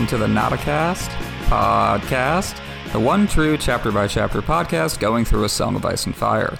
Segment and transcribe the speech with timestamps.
[0.00, 1.08] Welcome to the Notacast
[1.50, 2.58] podcast,
[2.90, 6.56] the one true chapter by chapter podcast going through a Song of Ice and Fire.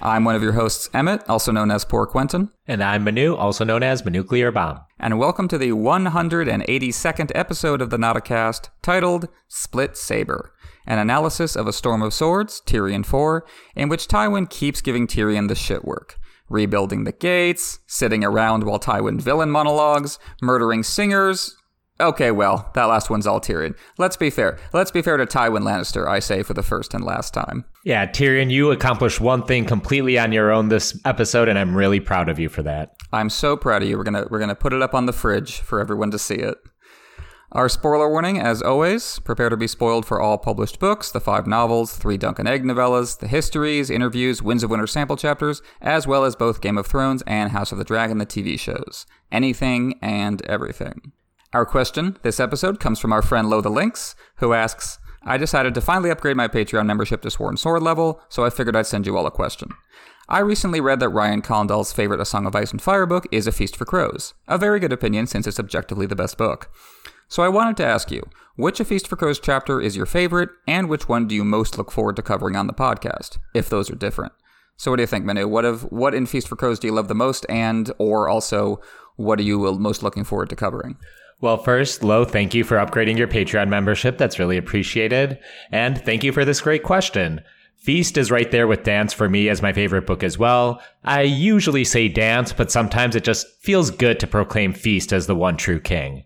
[0.00, 2.48] I'm one of your hosts, Emmett, also known as Poor Quentyn.
[2.68, 4.82] And I'm Manu, also known as Manuclear Bomb.
[5.00, 10.52] And welcome to the 182nd episode of the Notacast, titled Split Saber,
[10.86, 13.44] an analysis of A Storm of Swords, Tyrion 4,
[13.74, 18.78] in which Tywin keeps giving Tyrion the shit work rebuilding the gates, sitting around while
[18.78, 21.56] Tywin villain monologues, murdering singers.
[21.98, 23.74] Okay, well, that last one's all Tyrion.
[23.96, 24.58] Let's be fair.
[24.74, 27.64] Let's be fair to Tywin Lannister, I say for the first and last time.
[27.84, 32.00] Yeah, Tyrion, you accomplished one thing completely on your own this episode, and I'm really
[32.00, 32.96] proud of you for that.
[33.12, 33.96] I'm so proud of you.
[33.96, 36.58] We're gonna we're gonna put it up on the fridge for everyone to see it.
[37.52, 41.46] Our spoiler warning, as always, prepare to be spoiled for all published books, the five
[41.46, 46.06] novels, three Dunk and Egg novellas, the histories, interviews, Winds of Winter sample chapters, as
[46.06, 49.06] well as both Game of Thrones and House of the Dragon, the TV shows.
[49.32, 51.12] Anything and everything.
[51.56, 55.72] Our question this episode comes from our friend Lo the Lynx, who asks, I decided
[55.72, 59.06] to finally upgrade my Patreon membership to Sworn Sword level, so I figured I'd send
[59.06, 59.70] you all a question.
[60.28, 63.46] I recently read that Ryan Condal's favorite A Song of Ice and Fire book is
[63.46, 64.34] A Feast for Crows.
[64.46, 66.70] A very good opinion since it's objectively the best book.
[67.26, 70.50] So I wanted to ask you, which A Feast for Crows chapter is your favorite,
[70.68, 73.90] and which one do you most look forward to covering on the podcast, if those
[73.90, 74.34] are different?
[74.76, 75.48] So what do you think, Manu?
[75.48, 78.78] What of what in Feast for Crows do you love the most, and or also
[79.16, 80.98] what are you most looking forward to covering?
[81.40, 84.16] Well, first, Lo, thank you for upgrading your Patreon membership.
[84.16, 85.38] That's really appreciated.
[85.70, 87.42] And thank you for this great question.
[87.76, 90.80] Feast is right there with Dance for me as my favorite book as well.
[91.04, 95.36] I usually say Dance, but sometimes it just feels good to proclaim Feast as the
[95.36, 96.24] one true king.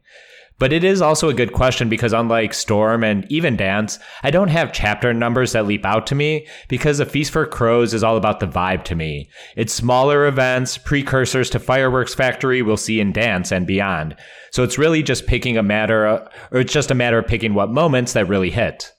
[0.61, 4.49] But it is also a good question because unlike Storm and even Dance, I don't
[4.49, 8.19] have chapter numbers that leap out to me because A Feast for Crows is all
[8.19, 9.31] about the vibe to me.
[9.57, 14.15] It's smaller events, precursors to Fireworks Factory we'll see in Dance and beyond.
[14.51, 17.71] So it's really just picking a matter, or it's just a matter of picking what
[17.71, 18.93] moments that really hit.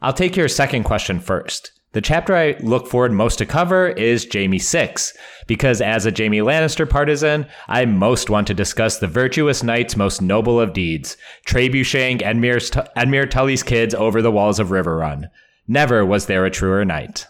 [0.00, 1.72] I'll take your second question first.
[1.92, 5.16] The chapter I look forward most to cover is Jaime 6,
[5.46, 10.20] because as a Jaime Lannister partisan, I most want to discuss the virtuous knight's most
[10.20, 11.16] noble of deeds,
[11.46, 12.60] trebucheting Edmure,
[12.94, 15.30] Edmure Tully's kids over the walls of Riverrun.
[15.66, 17.26] Never was there a truer knight.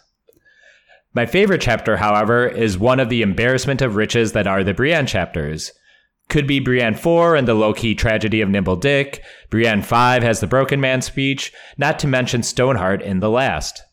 [1.14, 5.06] My favorite chapter, however, is one of the embarrassment of riches that are the Brienne
[5.06, 5.70] chapters.
[6.28, 9.22] Could be Brienne 4 and the low key tragedy of Nimble Dick.
[9.50, 13.84] Brienne 5 has the Broken Man speech, not to mention Stoneheart in the last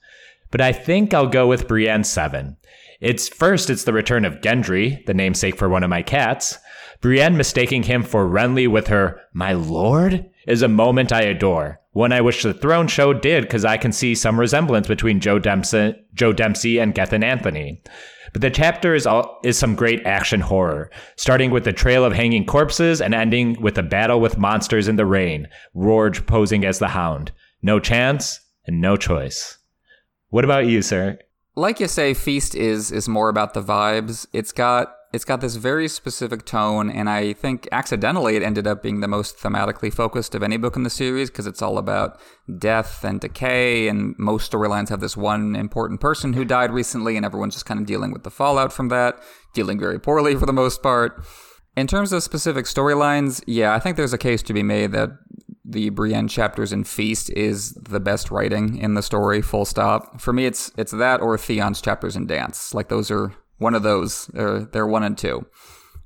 [0.55, 2.55] but I think I'll go with Brienne 7.
[3.01, 6.57] It's first, it's the return of Gendry, the namesake for one of my cats.
[7.01, 11.81] Brienne mistaking him for Renly with her, my lord, is a moment I adore.
[11.91, 15.39] One I wish the Throne Show did because I can see some resemblance between Joe
[15.39, 17.83] Dempsie, Joe Dempsie and Gethin Anthony.
[18.31, 22.13] But the chapter is all, is some great action horror, starting with the trail of
[22.13, 26.79] hanging corpses and ending with a battle with monsters in the rain, Rorge posing as
[26.79, 27.33] the Hound.
[27.61, 29.54] No chance and no choice.
[30.35, 31.17] What about you, sir?
[31.55, 34.27] Like you say, Feast is is more about the vibes.
[34.33, 38.83] It's got it's got this very specific tone, and I think accidentally it ended up
[38.83, 42.19] being the most thematically focused of any book in the series because it's all about
[42.57, 47.25] death and decay, and most storylines have this one important person who died recently, and
[47.25, 49.17] everyone's just kind of dealing with the fallout from that,
[49.53, 51.23] dealing very poorly for the most part.
[51.77, 55.11] In terms of specific storylines, yeah, I think there's a case to be made that
[55.67, 59.41] the Brienne chapters in Feast is the best writing in the story.
[59.41, 60.21] Full stop.
[60.21, 62.73] For me, it's it's that or Theon's chapters in Dance.
[62.73, 64.27] Like those are one of those.
[64.27, 65.47] They're, they're one and two,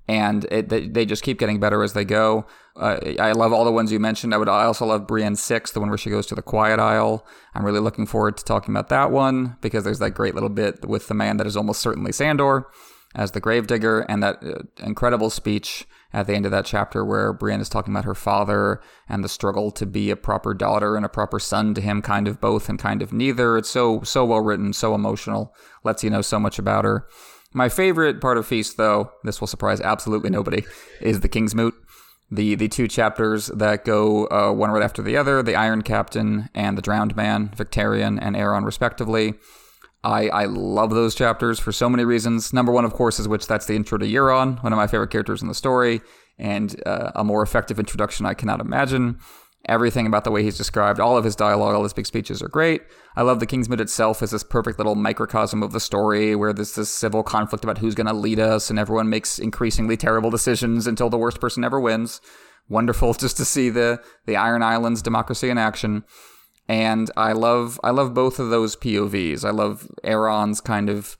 [0.07, 2.45] and it, they, they just keep getting better as they go.
[2.75, 4.33] Uh, I love all the ones you mentioned.
[4.33, 6.79] I would I also love Brienne six, the one where she goes to the Quiet
[6.79, 7.25] Isle.
[7.53, 10.87] I'm really looking forward to talking about that one because there's that great little bit
[10.87, 12.67] with the man that is almost certainly Sandor
[13.15, 17.33] as the gravedigger and that uh, incredible speech at the end of that chapter where
[17.33, 21.05] Brienne is talking about her father and the struggle to be a proper daughter and
[21.05, 23.57] a proper son to him, kind of both and kind of neither.
[23.57, 27.07] It's so so well written, so emotional, lets you know so much about her.
[27.53, 30.63] My favorite part of Feast, though, this will surprise absolutely nobody,
[31.01, 31.73] is the King's Moot.
[32.31, 36.49] The the two chapters that go uh, one right after the other, the Iron Captain
[36.53, 39.33] and the Drowned Man, Victarion and Aeron, respectively.
[40.03, 42.53] I, I love those chapters for so many reasons.
[42.53, 45.11] Number one, of course, is which that's the intro to Euron, one of my favorite
[45.11, 46.01] characters in the story,
[46.37, 49.19] and uh, a more effective introduction I cannot imagine.
[49.67, 52.47] Everything about the way he's described, all of his dialogue, all his big speeches are
[52.47, 52.81] great.
[53.17, 56.75] I love the Kingsmoot itself as this perfect little microcosm of the story where there's
[56.75, 60.87] this civil conflict about who's going to lead us, and everyone makes increasingly terrible decisions
[60.87, 62.21] until the worst person ever wins.
[62.69, 66.05] Wonderful just to see the, the Iron Islands democracy in action
[66.69, 69.43] and I love I love both of those POVs.
[69.43, 71.17] I love Aeron's kind of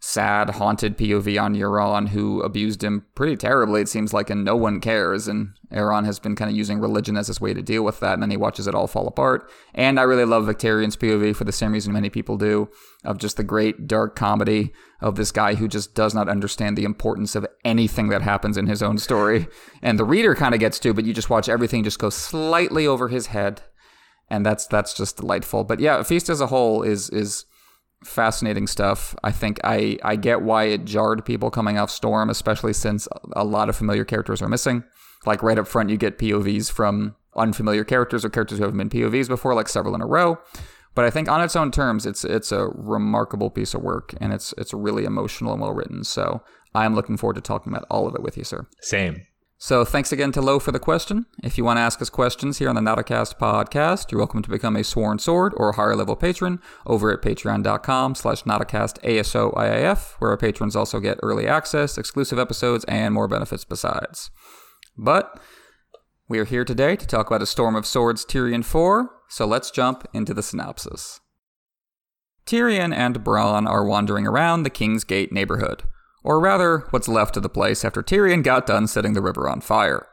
[0.00, 4.56] sad, haunted POV on Euron, who abused him pretty terribly, it seems like, and no
[4.56, 5.26] one cares.
[5.26, 8.14] And Euron has been kind of using religion as his way to deal with that,
[8.14, 9.50] and then he watches it all fall apart.
[9.74, 12.68] And I really love Victarion's POV for the same reason many people do,
[13.04, 16.84] of just the great dark comedy of this guy who just does not understand the
[16.84, 19.48] importance of anything that happens in his own story.
[19.82, 22.86] And the reader kind of gets to, but you just watch everything just go slightly
[22.86, 23.62] over his head.
[24.30, 25.64] And that's that's just delightful.
[25.64, 27.46] But yeah, Feast as a whole is is
[28.04, 29.14] fascinating stuff.
[29.24, 33.44] I think I, I get why it jarred people coming off Storm, especially since a
[33.44, 34.84] lot of familiar characters are missing.
[35.26, 38.90] Like right up front, you get POVs from unfamiliar characters or characters who haven't been
[38.90, 40.38] POVs before, like several in a row.
[40.94, 44.32] But I think on its own terms, it's it's a remarkable piece of work, and
[44.32, 46.02] it's it's really emotional and well written.
[46.04, 46.42] So
[46.74, 48.66] I'm looking forward to talking about all of it with you, sir.
[48.80, 49.22] Same.
[49.60, 51.26] So thanks again to Lo for the question.
[51.42, 54.48] If you want to ask us questions here on the Nauticast podcast, you're welcome to
[54.48, 60.36] become a sworn sword or higher level patron over at patreon.com slash nauticastASOIAF, where our
[60.36, 64.30] patrons also get early access, exclusive episodes, and more benefits besides.
[64.96, 65.40] But
[66.28, 69.72] we are here today to talk about A Storm of Swords Tyrion 4, so let's
[69.72, 71.18] jump into the synopsis.
[72.46, 75.82] Tyrion and Bronn are wandering around the King's Gate neighborhood
[76.28, 79.62] or rather, what's left of the place after Tyrion got done setting the river on
[79.62, 80.06] fire.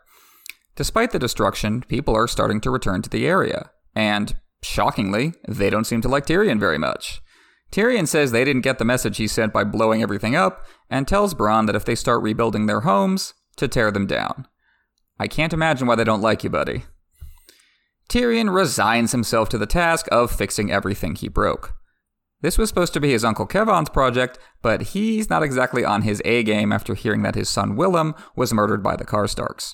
[0.77, 4.33] Despite the destruction, people are starting to return to the area, and,
[4.63, 7.19] shockingly, they don't seem to like Tyrion very much.
[7.69, 11.33] Tyrion says they didn't get the message he sent by blowing everything up, and tells
[11.33, 14.47] Bronn that if they start rebuilding their homes, to tear them down.
[15.19, 16.85] I can't imagine why they don't like you, buddy.
[18.07, 21.75] Tyrion resigns himself to the task of fixing everything he broke.
[22.45, 26.21] This was supposed to be his uncle Kevan's project, but he's not exactly on his
[26.25, 29.73] A game after hearing that his son Willem was murdered by the Karstarks.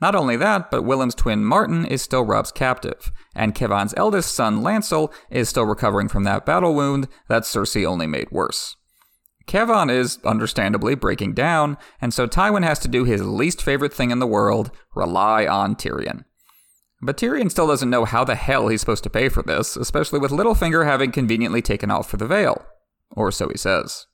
[0.00, 4.62] Not only that, but Willem's twin Martyn is still Robb's captive, and Kevan's eldest son
[4.62, 8.76] Lancel is still recovering from that battle wound that Cersei only made worse.
[9.48, 14.12] Kevan is understandably breaking down, and so Tywin has to do his least favorite thing
[14.12, 16.22] in the world rely on Tyrion.
[17.06, 20.18] But Tyrion still doesn't know how the hell he's supposed to pay for this, especially
[20.18, 22.66] with Littlefinger having conveniently taken off for the Vale.
[23.12, 24.06] Or so he says.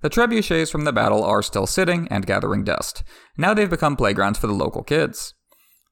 [0.00, 3.02] The trebuchets from the battle are still sitting and gathering dust.
[3.36, 5.34] Now they've become playgrounds for the local kids.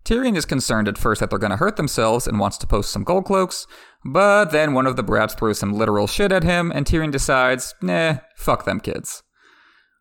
[0.05, 2.93] Tyrion is concerned at first that they're going to hurt themselves and wants to post
[2.93, 3.67] some gold cloaks,
[4.05, 7.75] but then one of the brats throws some literal shit at him, and Tyrion decides,
[7.83, 9.25] nah, fuck them kids.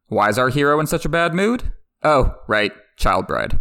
[0.06, 1.72] Why is our hero in such a bad mood?
[2.04, 3.60] Oh, right, child bride.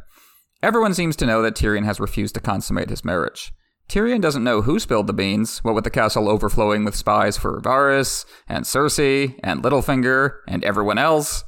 [0.61, 3.53] Everyone seems to know that Tyrion has refused to consummate his marriage.
[3.89, 7.61] Tyrion doesn't know who spilled the beans, what with the castle overflowing with spies for
[7.61, 11.45] Varys, and Cersei, and Littlefinger, and everyone else.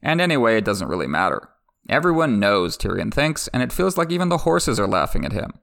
[0.00, 1.48] And anyway, it doesn't really matter.
[1.88, 5.54] Everyone knows, Tyrion thinks, and it feels like even the horses are laughing at him.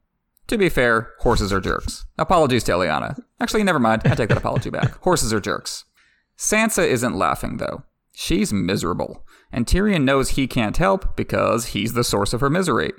[0.48, 2.06] To be fair, horses are jerks.
[2.18, 3.18] Apologies to Eliana.
[3.40, 4.02] Actually, never mind.
[4.04, 5.02] I take that apology back.
[5.04, 5.86] Horses are jerks.
[6.38, 7.84] Sansa isn't laughing, though.
[8.12, 12.92] She's miserable and Tyrion knows he can't help because he's the source of her misery.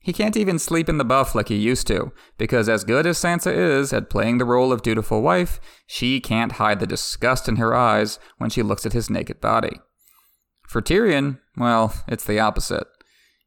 [0.00, 3.18] He can't even sleep in the buff like he used to, because as good as
[3.18, 7.56] Sansa is at playing the role of dutiful wife, she can't hide the disgust in
[7.56, 9.80] her eyes when she looks at his naked body.
[10.68, 12.86] For Tyrion, well, it's the opposite.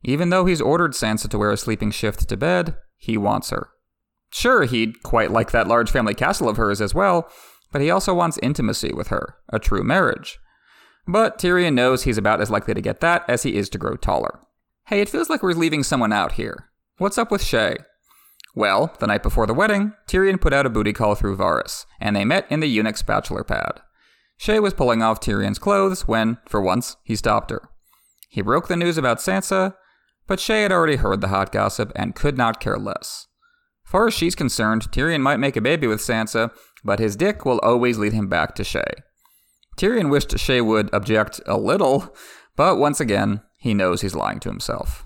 [0.04, 3.70] Even though he's ordered Sansa to wear a sleeping shift to bed, he wants her.
[4.32, 7.30] Sure, he'd quite like that large family castle of hers as well,
[7.72, 10.40] but he also wants intimacy with her, a true marriage.
[11.08, 13.96] But Tyrion knows he's about as likely to get that as he is to grow
[13.96, 14.40] taller.
[14.88, 16.70] Hey, it feels like we're leaving someone out here.
[16.98, 17.78] What's up with Shae?
[18.56, 22.16] Well, the night before the wedding, Tyrion put out a booty call through Varys, and
[22.16, 23.82] they met in the eunuch's bachelor pad.
[24.40, 27.70] Shae was pulling off Tyrion's clothes when, for once, he stopped her.
[28.30, 29.76] He broke the news about Sansa,
[30.28, 33.28] but Shae had already heard the hot gossip and could not care less.
[33.84, 36.52] Far as she's concerned, Tyrion might make a baby with Sansa,
[36.84, 39.02] but his dick will always lead him back to Shae.
[39.80, 42.14] Tyrion wished Shae would object a little,
[42.58, 45.06] but once again, he knows he's lying to himself.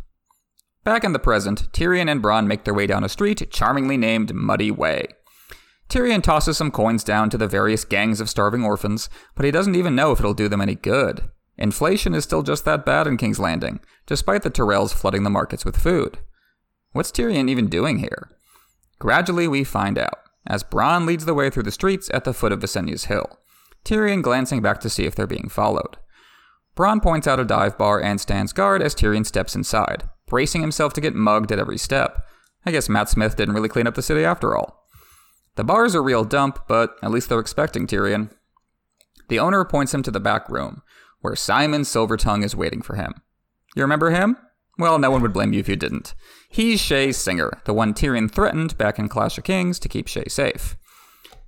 [0.83, 4.33] Back in the present, Tyrion and Bronn make their way down a street charmingly named
[4.33, 5.09] Muddy Way.
[5.89, 9.75] Tyrion tosses some coins down to the various gangs of starving orphans, but he doesn't
[9.75, 11.29] even know if it'll do them any good.
[11.55, 15.63] Inflation is still just that bad in King's Landing, despite the Tyrells flooding the markets
[15.63, 16.17] with food.
[16.93, 18.31] What's Tyrion even doing here?
[18.97, 22.51] Gradually, we find out, as Bronn leads the way through the streets at the foot
[22.51, 23.37] of Visenya's Hill.
[23.85, 25.97] Tyrion glancing back to see if they're being followed.
[26.75, 30.93] Bronn points out a dive bar and stands guard as Tyrion steps inside, bracing himself
[30.93, 32.25] to get mugged at every step.
[32.65, 34.87] I guess Matt Smith didn't really clean up the city after all.
[35.55, 38.31] The bar is a real dump, but at least they're expecting Tyrion.
[39.29, 40.81] The owner points him to the back room,
[41.21, 43.13] where Symon Silvertongue is waiting for him.
[43.75, 44.37] You remember him?
[44.79, 46.15] Well, no one would blame you if you didn't.
[46.49, 50.31] He's Shae's singer, the one Tyrion threatened back in Clash of Kings to keep Shae
[50.31, 50.75] safe.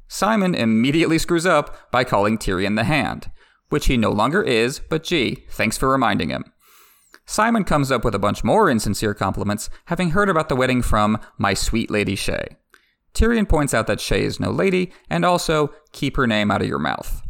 [0.09, 3.31] Symon immediately screws up by calling Tyrion the Hand,
[3.69, 6.45] which he no longer is, but gee, thanks for reminding him.
[7.27, 11.19] Symon comes up with a bunch more insincere compliments, having heard about the wedding from
[11.37, 12.55] my sweet lady Shae.
[13.13, 16.67] Tyrion points out that Shae is no lady, and also, keep her name out of
[16.67, 17.21] your mouth.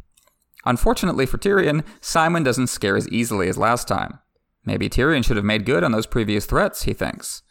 [0.65, 4.19] Unfortunately for Tyrion, Symon doesn't scare as easily as last time.
[4.65, 7.43] Maybe Tyrion should have made good on those previous threats, he thinks.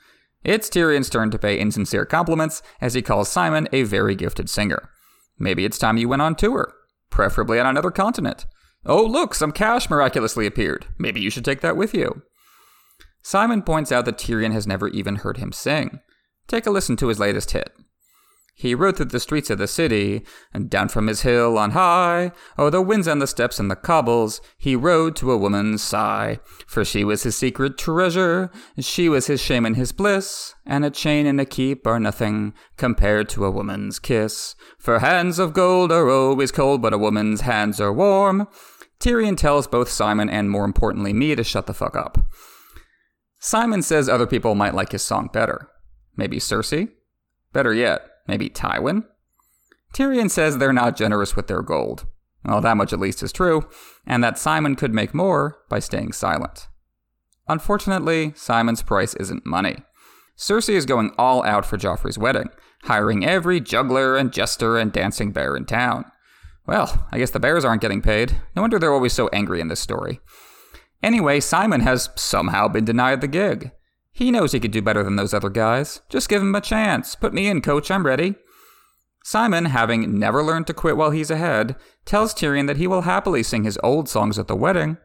[0.43, 4.91] It's Tyrion's turn to pay insincere compliments as he calls Symon a very gifted singer.
[5.39, 6.73] Maybe it's time you went on tour,
[7.11, 8.47] preferably on another continent.
[8.87, 10.87] Oh, look, some cash miraculously appeared.
[10.99, 12.23] Maybe you should take that with you.
[13.25, 16.01] Symon points out that Tyrion has never even heard him sing.
[16.47, 17.71] Take a listen to his latest hit.
[18.57, 22.31] He rode through the streets of the city, and down from his hill on high,
[22.57, 26.39] o'er the winds and the steps and the cobbles, he rode to a woman's sigh.
[26.65, 30.91] For she was his secret treasure, she was his shame and his bliss, and a
[30.91, 34.55] chain and a keep are nothing compared to a woman's kiss.
[34.79, 38.47] For hands of gold are always cold, but a woman's hands are warm.
[39.01, 42.19] Tyrion tells both Symon and, more importantly, me to shut the fuck up.
[43.41, 45.69] Symon says other people might like his song better.
[46.17, 46.89] Maybe Cersei?
[47.53, 49.05] Better yet, maybe Tywin?
[49.95, 52.07] Tyrion says they're not generous with their gold.
[52.45, 53.69] Well, that much at least is true,
[54.07, 56.69] and that Symon could make more by staying silent.
[57.49, 59.77] Unfortunately, Symon's price isn't money.
[60.37, 62.49] Cersei is going all out for Joffrey's wedding,
[62.85, 66.05] hiring every juggler and jester and dancing bear in town.
[66.67, 68.37] Well, I guess the bears aren't getting paid.
[68.57, 70.21] No wonder they're always so angry in this story.
[71.03, 73.71] Anyway, Symon has somehow been denied the gig.
[74.15, 76.01] He knows he could do better than those other guys.
[76.09, 77.17] Just give him a chance.
[77.17, 78.37] Put me in, coach, I'm ready.
[79.25, 83.43] Symon, having never learned to quit while he's ahead, tells Tyrion that he will happily
[83.43, 84.99] sing his old songs at the wedding.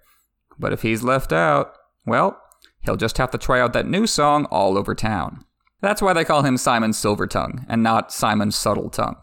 [0.60, 1.74] But if he's left out,
[2.06, 2.40] well,
[2.82, 5.44] he'll just have to try out that new song all over town.
[5.82, 9.18] That's why they call him Symon Silvertongue and not Symon Subtletongue.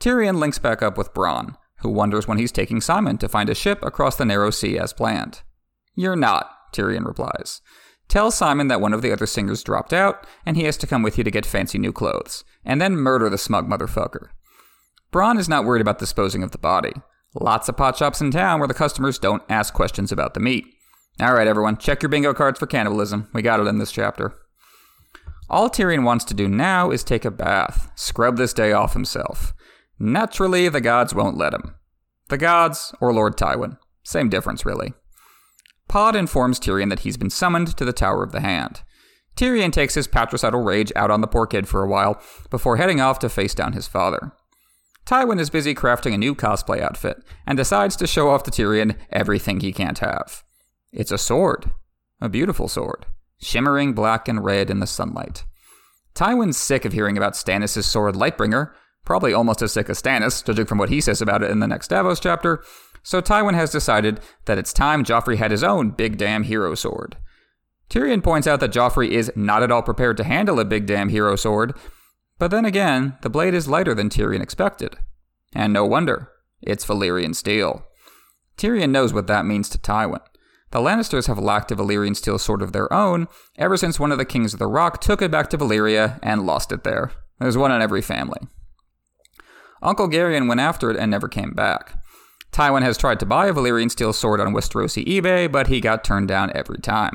[0.00, 3.54] Tyrion links back up with Bronn, who wonders when he's taking Symon to find a
[3.54, 5.42] ship across the narrow sea as planned.
[5.94, 7.60] You're not, Tyrion replies.
[8.08, 11.02] Tell Symon that one of the other singers dropped out, and he has to come
[11.02, 14.28] with you to get fancy new clothes, and then murder the smug motherfucker.
[15.12, 16.92] Bronn is not worried about disposing of the body.
[17.34, 20.64] Lots of pot shops in town where the customers don't ask questions about the meat.
[21.20, 23.28] All right, everyone, check your bingo cards for cannibalism.
[23.34, 24.34] We got it in this chapter.
[25.50, 29.54] All Tyrion wants to do now is take a bath, scrub this day off himself.
[29.98, 31.74] Naturally, the gods won't let him.
[32.28, 33.78] The gods, or Lord Tywin.
[34.02, 34.92] Same difference, really.
[35.88, 38.82] Pod informs Tyrion that he's been summoned to the Tower of the Hand.
[39.36, 43.00] Tyrion takes his patricidal rage out on the poor kid for a while before heading
[43.00, 44.32] off to face down his father.
[45.06, 48.96] Tywin is busy crafting a new cosplay outfit and decides to show off to Tyrion
[49.10, 50.42] everything he can't have.
[50.92, 51.70] It's a sword.
[52.20, 53.06] A beautiful sword.
[53.40, 55.44] Shimmering black and red in the sunlight.
[56.14, 58.72] Tywin's sick of hearing about Stannis' sword Lightbringer,
[59.04, 61.68] probably almost as sick as Stannis, judging from what he says about it in the
[61.68, 62.62] next Davos chapter,
[63.02, 67.16] so Tywin has decided that it's time Joffrey had his own big damn hero sword.
[67.90, 71.08] Tyrion points out that Joffrey is not at all prepared to handle a big damn
[71.08, 71.74] hero sword,
[72.38, 74.96] but then again, the blade is lighter than Tyrion expected.
[75.54, 77.84] And no wonder, it's Valyrian steel.
[78.56, 80.20] Tyrion knows what that means to Tywin.
[80.70, 83.26] The Lannisters have lacked a Valyrian steel sword of their own
[83.56, 86.44] ever since one of the kings of the Rock took it back to Valyria and
[86.44, 87.12] lost it there.
[87.38, 88.40] There's one in every family.
[89.82, 91.94] Uncle Gerion went after it and never came back.
[92.52, 96.04] Tywin has tried to buy a Valyrian steel sword on Westerosi eBay, but he got
[96.04, 97.14] turned down every time.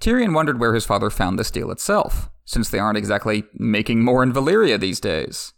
[0.00, 4.22] Tyrion wondered where his father found the steel itself, since they aren't exactly making more
[4.22, 5.52] in Valyria these days.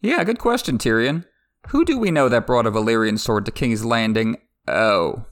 [0.00, 1.24] Yeah, good question, Tyrion.
[1.68, 4.36] Who do we know that brought a Valyrian sword to King's Landing?
[4.68, 5.26] Oh,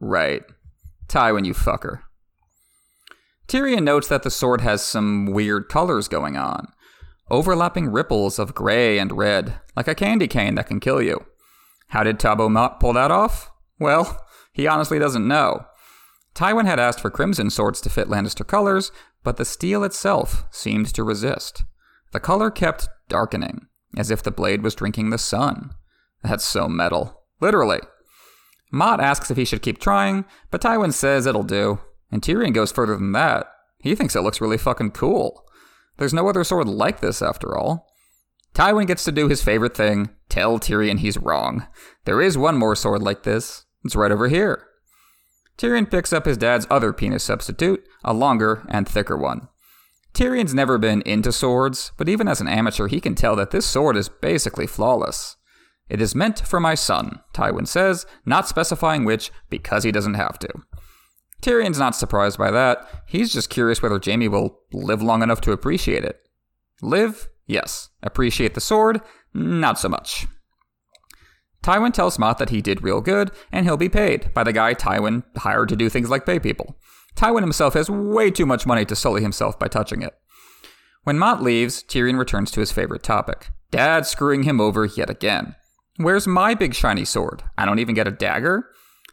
[0.00, 0.42] right.
[1.08, 2.00] Tywin, you fucker.
[3.48, 6.68] Tyrion notes that the sword has some weird colors going on.
[7.30, 11.24] Overlapping ripples of gray and red, like a candy cane that can kill you.
[11.90, 13.50] How did Tobho Mott pull that off?
[13.78, 15.66] Well, he honestly doesn't know.
[16.34, 18.92] Tywin had asked for crimson swords to fit Lannister colors,
[19.22, 21.64] but the steel itself seemed to resist.
[22.12, 23.66] The color kept darkening,
[23.96, 25.70] as if the blade was drinking the sun.
[26.22, 27.24] That's so metal.
[27.40, 27.80] Literally.
[28.70, 31.80] Mott asks if he should keep trying, but Tywin says it'll do.
[32.12, 33.46] And Tyrion goes further than that.
[33.78, 35.44] He thinks it looks really fucking cool.
[35.96, 37.89] There's no other sword like this, after all.
[38.54, 41.66] Tywin gets to do his favorite thing tell Tyrion he's wrong.
[42.04, 43.64] There is one more sword like this.
[43.84, 44.66] It's right over here.
[45.58, 49.48] Tyrion picks up his dad's other penis substitute, a longer and thicker one.
[50.14, 53.66] Tyrion's never been into swords, but even as an amateur, he can tell that this
[53.66, 55.36] sword is basically flawless.
[55.88, 60.38] It is meant for my son, Tywin says, not specifying which because he doesn't have
[60.40, 60.48] to.
[61.42, 62.86] Tyrion's not surprised by that.
[63.06, 66.20] He's just curious whether Jaime will live long enough to appreciate it.
[66.82, 67.28] Live?
[67.50, 67.88] Yes.
[68.02, 69.00] Appreciate the sword?
[69.34, 70.26] Not so much.
[71.64, 74.72] Tywin tells Mott that he did real good, and he'll be paid by the guy
[74.72, 76.78] Tywin hired to do things like pay people.
[77.16, 80.14] Tywin himself has way too much money to sully himself by touching it.
[81.02, 85.56] When Mott leaves, Tyrion returns to his favorite topic Dad screwing him over yet again.
[85.96, 87.42] Where's my big shiny sword?
[87.58, 88.70] I don't even get a dagger?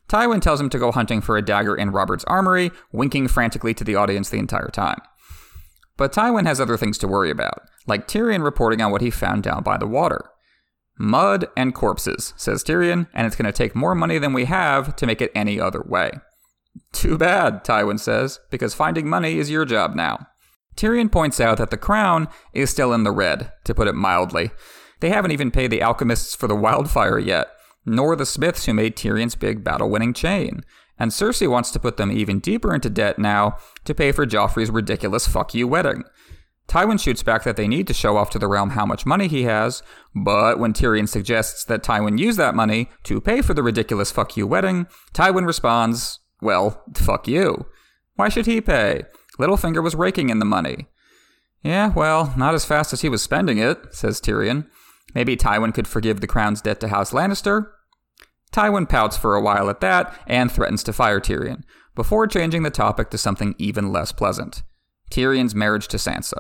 [0.08, 3.84] Tywin tells him to go hunting for a dagger in Robert's armory, winking frantically to
[3.84, 5.02] the audience the entire time.
[5.98, 9.44] But Tywin has other things to worry about, like Tyrion reporting on what he found
[9.44, 10.30] down by the water.
[11.00, 14.96] Mud and corpses, says Tyrion, and it's going to take more money than we have
[14.96, 16.12] to make it any other way.
[16.92, 20.28] Too bad, Tywin says, because finding money is your job now.
[20.76, 24.52] Tyrion points out that the crown is still in the red, to put it mildly.
[25.00, 27.48] They haven't even paid the alchemists for the wildfire yet,
[27.86, 30.64] nor the smiths who made Tyrion's big battle winning chain.
[31.00, 34.72] And Cersei wants to put them even deeper into debt now to pay for Joffrey's
[34.72, 36.04] ridiculous fuck you wedding.
[36.68, 39.28] Tywin shoots back that they need to show off to the realm how much money
[39.28, 39.82] he has,
[40.14, 44.36] but when Tyrion suggests that Tywin use that money to pay for the ridiculous fuck
[44.36, 47.66] you wedding, Tywin responds, well, fuck you.
[48.16, 49.04] Why should he pay?
[49.40, 50.88] Littlefinger was raking in the money.
[51.64, 54.68] Yeah, well, not as fast as he was spending it, says Tyrion.
[55.16, 57.70] Maybe Tywin could forgive the crown's debt to House Lannister?
[58.52, 61.64] Tywin pouts for a while at that and threatens to fire Tyrion,
[61.96, 64.64] before changing the topic to something even less pleasant
[65.10, 66.38] Tyrion's marriage to Sansa.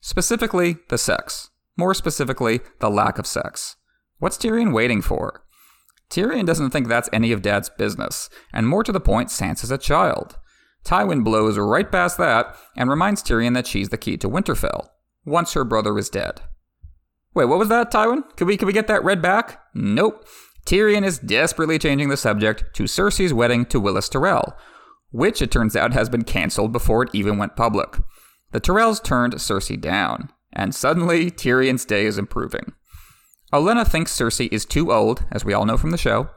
[0.00, 1.50] Specifically, the sex.
[1.76, 3.76] More specifically, the lack of sex.
[4.18, 5.44] What's Tyrion waiting for?
[6.10, 9.78] Tyrion doesn't think that's any of Dad's business, and more to the point, Sansa's a
[9.78, 10.38] child.
[10.84, 14.88] Tywin blows right past that and reminds Tyrion that she's the key to Winterfell,
[15.24, 16.40] once her brother is dead.
[17.34, 18.22] Wait, what was that, Tywin?
[18.36, 19.60] Can we, can we get that read back?
[19.74, 20.26] Nope.
[20.64, 24.56] Tyrion is desperately changing the subject to Cersei's wedding to Willas Tyrell,
[25.10, 27.98] which it turns out has been cancelled before it even went public.
[28.52, 32.72] The Tyrells turned Cersei down, and suddenly Tyrion's day is improving.
[33.52, 36.30] Olenna thinks Cersei is too old, as we all know from the show,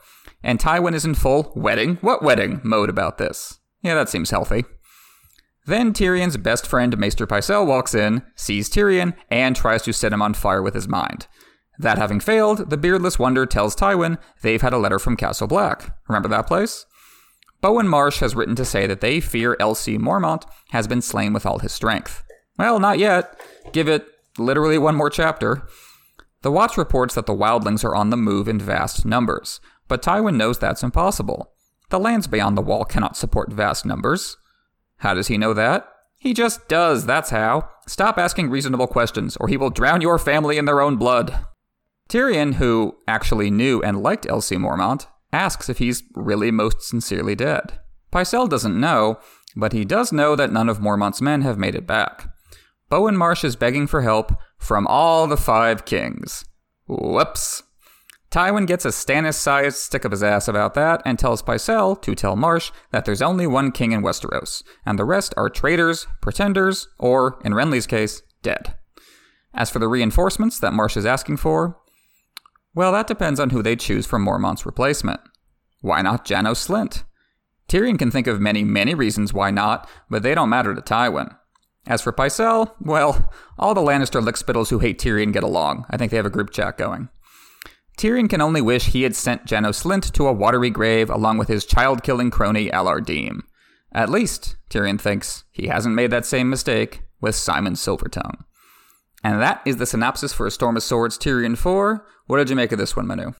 [0.43, 3.59] and Tywin is in full wedding, what wedding mode about this.
[3.81, 4.65] Yeah, that seems healthy.
[5.65, 10.21] Then Tyrion's best friend Maester Pycelle walks in, sees Tyrion, and tries to set him
[10.21, 11.27] on fire with his mind.
[11.77, 15.95] That having failed, the beardless wonder tells Tywin they've had a letter from Castle Black.
[16.07, 16.85] Remember that place?
[17.61, 19.97] Bowen Marsh has written to say that they fear L.C.
[19.97, 22.23] Mormont has been slain with all his strength.
[22.57, 23.39] Well, not yet.
[23.71, 24.05] Give it
[24.37, 25.67] literally one more chapter.
[26.41, 30.35] The Watch reports that the wildlings are on the move in vast numbers, but Tywin
[30.35, 31.51] knows that's impossible.
[31.89, 34.37] The lands beyond the wall cannot support vast numbers.
[34.97, 35.87] How does he know that?
[36.17, 37.69] He just does, that's how.
[37.87, 41.45] Stop asking reasonable questions, or he will drown your family in their own blood.
[42.09, 44.55] Tyrion, who actually knew and liked L.C.
[44.55, 47.79] Mormont, asks if he's really most sincerely dead.
[48.11, 49.19] Pycelle doesn't know,
[49.55, 52.29] but he does know that none of Mormont's men have made it back.
[52.89, 56.43] Bowen Marsh is begging for help from all the five kings.
[56.87, 57.63] Whoops.
[58.31, 62.15] Tywin gets a Stannis sized stick of his ass about that and tells Pycelle to
[62.15, 66.87] tell Marsh that there's only one king in Westeros, and the rest are traitors, pretenders,
[66.97, 68.75] or, in Renly's case, dead.
[69.53, 71.77] As for the reinforcements that Marsh is asking for,
[72.73, 75.19] well, that depends on who they choose for Mormont's replacement.
[75.81, 77.03] Why not Janos Slynt?
[77.67, 81.35] Tyrion can think of many, many reasons why not, but they don't matter to Tywin.
[81.87, 85.85] As for Pycelle, well, all the Lannister lickspittles who hate Tyrion get along.
[85.89, 87.09] I think they have a group chat going.
[87.97, 91.47] Tyrion can only wish he had sent Janos Slynt to a watery grave along with
[91.47, 93.43] his child killing crony Allar Deem.
[93.93, 98.43] At least, Tyrion thinks, he hasn't made that same mistake with Symon Silvertongue.
[99.23, 102.05] And that is the synopsis for A Storm of Swords Tyrion 4.
[102.27, 103.33] What did you make of this one, Manu?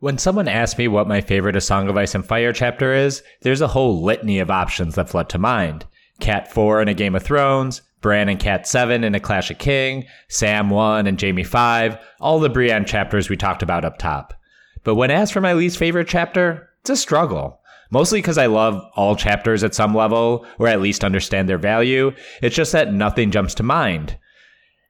[0.00, 3.22] When someone asks me what my favorite A Song of Ice and Fire chapter is,
[3.42, 5.86] there's a whole litany of options that flood to mind.
[6.20, 9.58] Cat 4 in a Game of Thrones, Bran and Cat 7 in A Clash of
[9.58, 14.34] King, Sam 1 and Jaime 5, all the Brienne chapters we talked about up top.
[14.82, 17.60] But when asked for my least favorite chapter, it's a struggle.
[17.90, 22.12] Mostly because I love all chapters at some level, or at least understand their value.
[22.42, 24.18] It's just that nothing jumps to mind.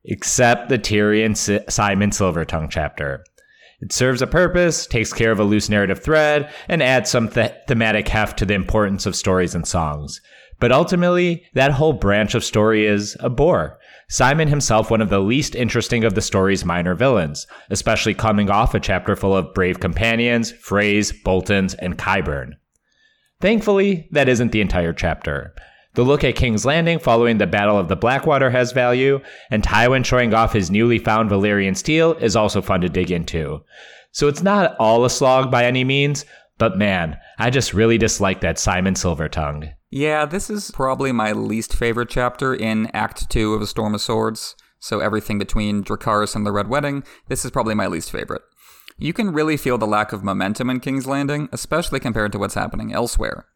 [0.05, 3.25] Except the Tyrion Symon Silvertongue chapter.
[3.81, 7.53] It serves a purpose, takes care of a loose narrative thread, and adds some th-
[7.69, 10.21] thematic heft to the importance of stories and songs.
[10.61, 13.79] But ultimately, that whole branch of story is a bore.
[14.11, 18.75] Symon himself one of the least interesting of the story's minor villains, especially coming off
[18.75, 22.53] a chapter full of brave companions, Freys, Boltons, and Qyburn.
[23.41, 25.55] Thankfully, that isn't the entire chapter.
[25.95, 30.05] The look at King's Landing following the Battle of the Blackwater has value, and Tywin
[30.05, 33.63] showing off his newly found Valyrian steel is also fun to dig into.
[34.11, 36.25] So it's not all a slog by any means,
[36.59, 39.73] but man, I just really dislike that Symon Silvertongue.
[39.91, 44.01] Yeah, this is probably my least favorite chapter in Act 2 of A Storm of
[44.01, 44.57] Swords.
[44.81, 48.43] So everything between Dracarys and the Red Wedding, this is probably my least favorite.
[48.99, 52.55] you can really feel the lack of momentum in King's Landing, especially compared to what's
[52.55, 53.47] happening elsewhere.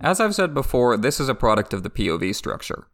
[0.00, 2.86] As I've said before, this is a product of the POV structure.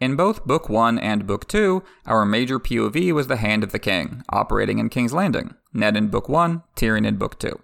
[0.00, 3.78] In both Book 1 and Book 2, our major POV was the Hand of the
[3.78, 7.60] King, operating in King's Landing, Ned in Book 1, Tyrion in Book 2.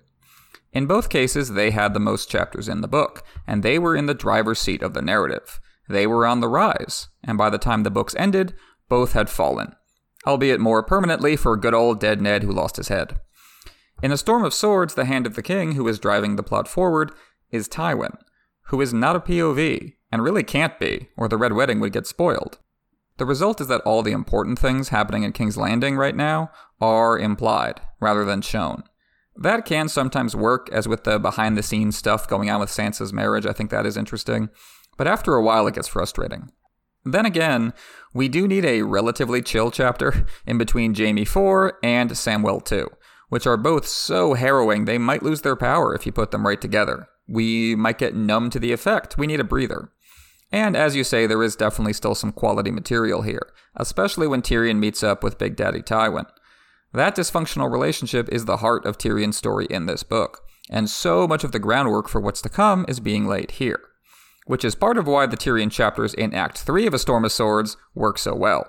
[0.73, 4.07] In both cases, they had the most chapters in the book, and they were in
[4.07, 5.59] the driver's seat of the narrative.
[5.89, 8.55] They were on the rise, and by the time the books ended,
[8.89, 9.75] both had fallen,
[10.27, 13.19] albeit more permanently for good old dead Ned who lost his head.
[14.03, 16.69] In A Storm of Swords, the Hand of the King, who is driving the plot
[16.69, 17.11] forward,
[17.51, 18.19] is Tywin,
[18.69, 22.07] who is not a POV, and really can't be, or the Red Wedding would get
[22.07, 22.59] spoiled.
[23.19, 26.51] The result is that all the important things happening in King's Landing right now
[26.81, 28.83] are implied, rather than shown.
[29.35, 33.13] That can sometimes work, as with the behind the scenes stuff going on with Sansa's
[33.13, 34.51] marriage, I think that is interesting,
[34.97, 36.51] but after a while it gets frustrating.
[37.05, 37.73] Then again,
[38.13, 42.89] we do need a relatively chill chapter in between Jaime 4 and Samwell 2,
[43.29, 46.61] which are both so harrowing they might lose their power if you put them right
[46.61, 47.09] together.
[47.29, 49.19] We might get numb to the effect.
[49.19, 49.91] We need a breather.
[50.53, 54.79] And as you say, there is definitely still some quality material here, especially when Tyrion
[54.79, 56.27] meets up with Big Daddy Tywin.
[56.93, 61.43] That dysfunctional relationship is the heart of Tyrion's story in this book, and so much
[61.43, 63.81] of the groundwork for what's to come is being laid here.
[64.47, 67.33] Which is part of why the Tyrion chapters in Act 3 of A Storm of
[67.33, 68.69] Swords work so well.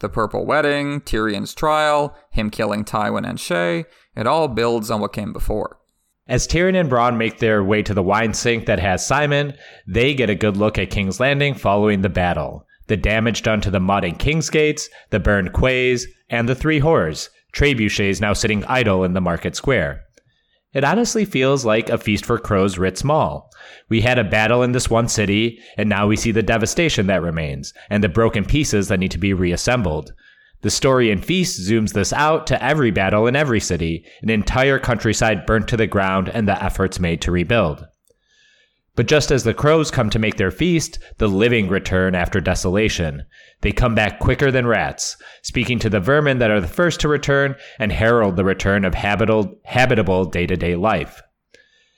[0.00, 5.14] The Purple Wedding, Tyrion's trial, him killing Tywin and Shae, it all builds on what
[5.14, 5.78] came before.
[6.26, 9.56] As Tyrion and Bronn make their way to the wine sink that has Symon,
[9.86, 12.66] they get a good look at King's Landing following the battle.
[12.86, 17.28] The damage done to the mud in Kingsgates, the burned quays, and the three whores,
[17.54, 20.02] trebuchets now sitting idle in the market square.
[20.72, 23.50] It honestly feels like a feast for crows writ small.
[23.88, 27.22] We had a battle in this one city, and now we see the devastation that
[27.22, 30.12] remains, and the broken pieces that need to be reassembled.
[30.62, 34.78] The story in Feast zooms this out to every battle in every city, an entire
[34.78, 37.86] countryside burnt to the ground, and the efforts made to rebuild.
[38.96, 43.24] But just as the crows come to make their feast, the living return after desolation.
[43.60, 47.08] They come back quicker than rats, speaking to the vermin that are the first to
[47.08, 51.20] return and herald the return of habitable day to day life.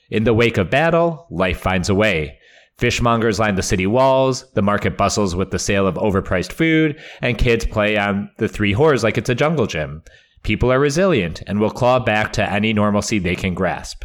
[0.09, 2.39] In the wake of battle, life finds a way.
[2.77, 7.37] Fishmongers line the city walls, the market bustles with the sale of overpriced food, and
[7.37, 10.03] kids play on the three whores like it's a jungle gym.
[10.43, 14.03] People are resilient and will claw back to any normalcy they can grasp.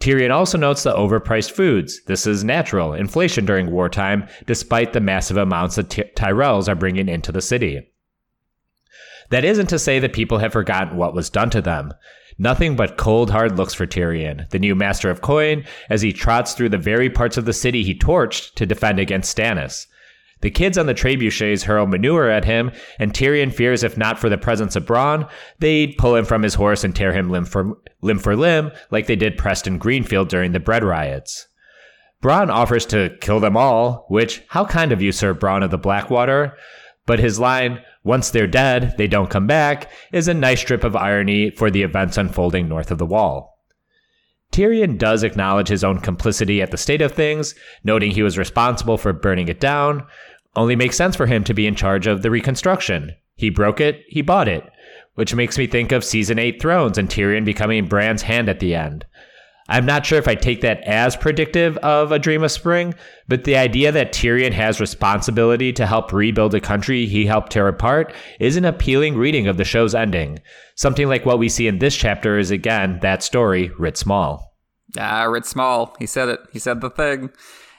[0.00, 2.02] Tyrion also notes the overpriced foods.
[2.06, 7.08] This is natural inflation during wartime, despite the massive amounts that Ty- Tyrells are bringing
[7.08, 7.88] into the city.
[9.30, 11.92] That isn't to say that people have forgotten what was done to them.
[12.42, 16.54] Nothing but cold, hard looks for Tyrion, the new master of coin, as he trots
[16.54, 19.86] through the very parts of the city he torched to defend against Stannis.
[20.40, 24.28] The kids on the trebuchets hurl manure at him, and Tyrion fears if not for
[24.28, 27.78] the presence of Bronn, they'd pull him from his horse and tear him limb for,
[28.00, 31.46] limb for limb, like they did Preston Greenfield during the bread riots.
[32.20, 35.78] Bronn offers to kill them all, which, how kind of you, Sir Bronn of the
[35.78, 36.58] Blackwater?
[37.06, 40.96] But his line, once they're dead, they don't come back, is a nice strip of
[40.96, 43.60] irony for the events unfolding north of the wall.
[44.52, 48.98] Tyrion does acknowledge his own complicity at the state of things, noting he was responsible
[48.98, 50.06] for burning it down,
[50.54, 53.12] only makes sense for him to be in charge of the reconstruction.
[53.34, 54.68] He broke it, he bought it,
[55.14, 58.74] which makes me think of season 8 Thrones and Tyrion becoming Bran's hand at the
[58.74, 59.06] end.
[59.72, 62.94] I'm not sure if I take that as predictive of A Dream of Spring,
[63.26, 67.68] but the idea that Tyrion has responsibility to help rebuild a country he helped tear
[67.68, 70.40] apart is an appealing reading of the show's ending.
[70.74, 74.54] Something like what we see in this chapter is again that story writ small.
[74.98, 75.96] Ah, writ small.
[75.98, 76.40] He said it.
[76.52, 77.30] He said the thing.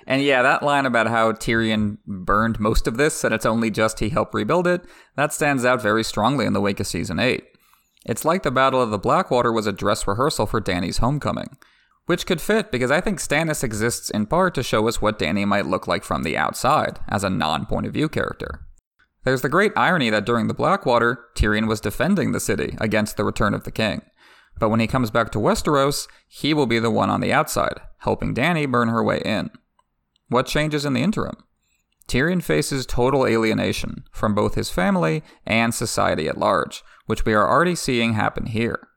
[0.08, 4.00] And yeah, that line about how Tyrion burned most of this and it's only just
[4.00, 4.82] he helped rebuild it,
[5.16, 7.44] that stands out very strongly in the wake of season 8.
[8.08, 11.56] It's like the Battle of the Blackwater was a dress rehearsal for Dany's homecoming.
[12.06, 15.48] Which could fit because I think Stannis exists in part to show us what Dany
[15.48, 18.66] might look like from the outside, as a non point of view character.
[19.24, 23.24] There's the great irony that during the Blackwater, Tyrion was defending the city against the
[23.24, 24.02] return of the king.
[24.60, 27.80] But when he comes back to Westeros, he will be the one on the outside,
[28.00, 29.50] helping Dany burn her way in.
[30.28, 31.38] What changes in the interim?
[32.08, 37.50] Tyrion faces total alienation from both his family and society at large, which we are
[37.50, 38.88] already seeing happen here.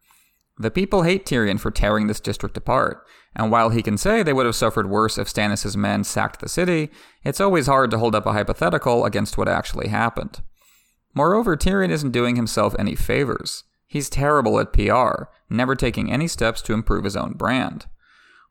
[0.58, 4.32] The people hate Tyrion for tearing this district apart, and while he can say they
[4.32, 6.90] would have suffered worse if Stannis' men sacked the city,
[7.24, 10.40] it's always hard to hold up a hypothetical against what actually happened.
[11.14, 13.64] Moreover, Tyrion isn't doing himself any favors.
[13.86, 17.86] He's terrible at PR, never taking any steps to improve his own brand.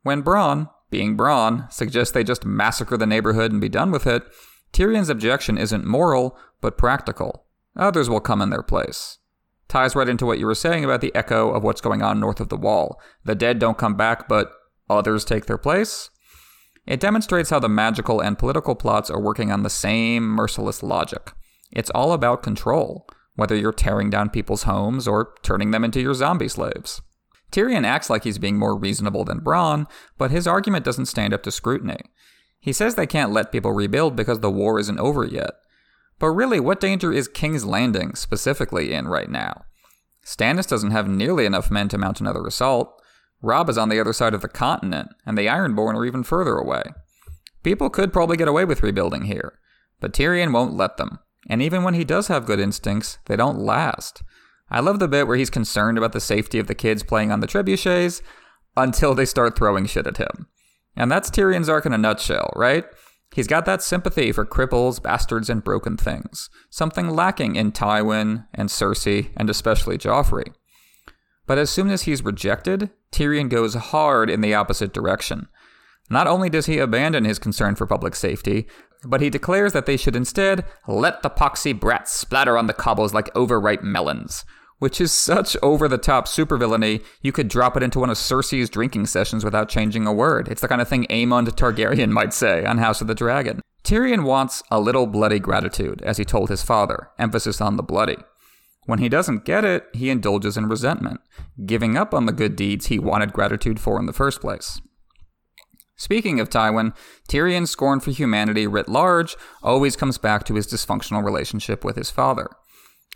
[0.03, 4.23] When Bronn, being Bronn, suggests they just massacre the neighborhood and be done with it,
[4.71, 7.45] Tyrion's objection isn't moral, but practical.
[7.75, 9.17] Others will come in their place.
[9.67, 12.39] Ties right into what you were saying about the echo of what's going on north
[12.39, 12.99] of the wall.
[13.23, 14.51] The dead don't come back, but
[14.89, 16.09] others take their place.
[16.85, 21.33] It demonstrates how the magical and political plots are working on the same merciless logic.
[21.71, 26.13] It's all about control, whether you're tearing down people's homes or turning them into your
[26.13, 27.01] zombie slaves.
[27.51, 31.41] Tyrion acts like he's being more reasonable than Bronn, but his argument doesn't stand up
[31.43, 31.99] to scrutiny.
[32.59, 35.51] He says they can't let people rebuild because the war isn't over yet.
[36.19, 39.65] But really, what danger is King's Landing specifically in right now?
[40.25, 43.01] Stannis doesn't have nearly enough men to mount another assault.
[43.41, 46.55] Robb is on the other side of the continent, and the Ironborn are even further
[46.55, 46.83] away.
[47.63, 49.59] People could probably get away with rebuilding here,
[49.99, 51.19] but Tyrion won't let them.
[51.47, 54.23] And even when he does have good instincts, they don't last.
[54.69, 57.39] I love the bit where he's concerned about the safety of the kids playing on
[57.39, 58.21] the trebuchets
[58.75, 60.47] until they start throwing shit at him.
[60.95, 62.85] And that's Tyrion's arc in a nutshell, right?
[63.33, 68.69] He's got that sympathy for cripples, bastards, and broken things, something lacking in Tywin and
[68.69, 70.53] Cersei, and especially Joffrey.
[71.45, 75.47] But as soon as he's rejected, Tyrion goes hard in the opposite direction.
[76.09, 78.67] Not only does he abandon his concern for public safety,
[79.03, 83.13] but he declares that they should instead let the poxy brats splatter on the cobbles
[83.13, 84.45] like overripe melons,
[84.79, 88.69] which is such over the top supervillainy, you could drop it into one of Cersei's
[88.69, 90.47] drinking sessions without changing a word.
[90.47, 93.61] It's the kind of thing Aemond Targaryen might say on House of the Dragon.
[93.83, 98.17] Tyrion wants a little bloody gratitude, as he told his father, emphasis on the bloody.
[98.85, 101.21] When he doesn't get it, he indulges in resentment,
[101.65, 104.81] giving up on the good deeds he wanted gratitude for in the first place.
[105.97, 106.93] Speaking of Tywin,
[107.29, 112.11] Tyrion's scorn for humanity writ large always comes back to his dysfunctional relationship with his
[112.11, 112.49] father.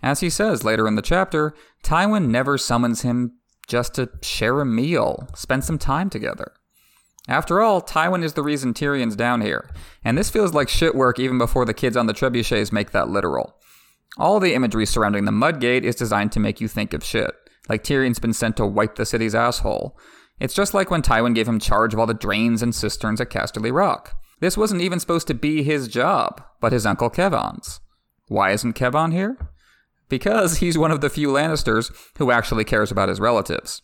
[0.02, 3.34] As he says later in the chapter, Tywin never summons him
[3.68, 6.54] just to share a meal, spend some time together.
[7.28, 9.70] After all, Tywin is the reason Tyrion's down here,
[10.04, 13.10] and this feels like shit work even before the kids on the trebuchets make that
[13.10, 13.56] literal.
[14.18, 17.32] All the imagery surrounding the Mudgate is designed to make you think of shit,
[17.68, 19.96] like Tyrion's been sent to wipe the city's asshole.
[20.40, 23.30] It's just like when Tywin gave him charge of all the drains and cisterns at
[23.30, 24.16] Casterly Rock.
[24.40, 27.82] This wasn't even supposed to be his job, but his uncle Kevan's.
[28.28, 29.38] Why isn't Kevan here?
[30.10, 33.82] Because he's one of the few Lannisters who actually cares about his relatives.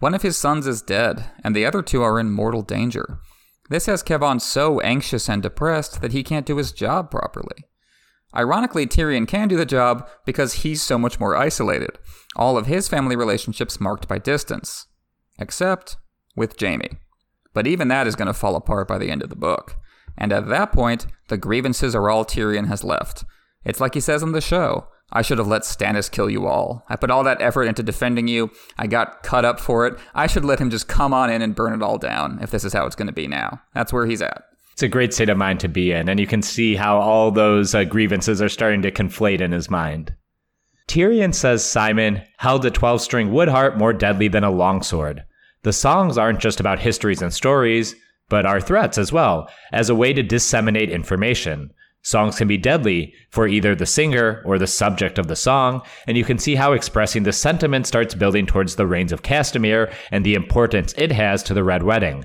[0.00, 3.20] One of his sons is dead, and the other two are in mortal danger.
[3.68, 7.64] This has Kevan so anxious and depressed that he can't do his job properly.
[8.34, 11.98] Ironically, Tyrion can do the job because he's so much more isolated,
[12.36, 14.86] all of his family relationships marked by distance.
[15.38, 15.96] Except
[16.36, 16.90] with Jaime.
[17.52, 19.76] But even that is going to fall apart by the end of the book.
[20.16, 23.24] And at that point, the grievances are all Tyrion has left.
[23.64, 26.84] It's like he says on the show I should have let Stannis kill you all.
[26.88, 28.50] I put all that effort into defending you.
[28.78, 29.98] I got cut up for it.
[30.14, 32.64] I should let him just come on in and burn it all down if this
[32.64, 33.60] is how it's going to be now.
[33.74, 34.44] That's where he's at.
[34.72, 37.30] It's a great state of mind to be in, and you can see how all
[37.30, 40.14] those uh, grievances are starting to conflate in his mind.
[40.88, 45.22] Tyrion says Symon held a 12 string wood harp more deadly than a longsword.
[45.62, 47.94] The songs aren't just about histories and stories,
[48.30, 51.72] but are threats as well, as a way to disseminate information.
[52.02, 56.16] Songs can be deadly for either the singer or the subject of the song, and
[56.16, 60.24] you can see how expressing the sentiment starts building towards the Rains of Castamere and
[60.24, 62.24] the importance it has to the Red Wedding.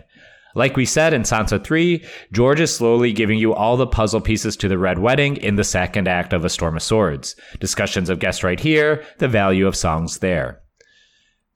[0.55, 4.55] Like we said in Sansa 3, George is slowly giving you all the puzzle pieces
[4.57, 7.35] to the Red Wedding in the second act of A Storm of Swords.
[7.59, 10.61] Discussions of guests right here, the value of songs there.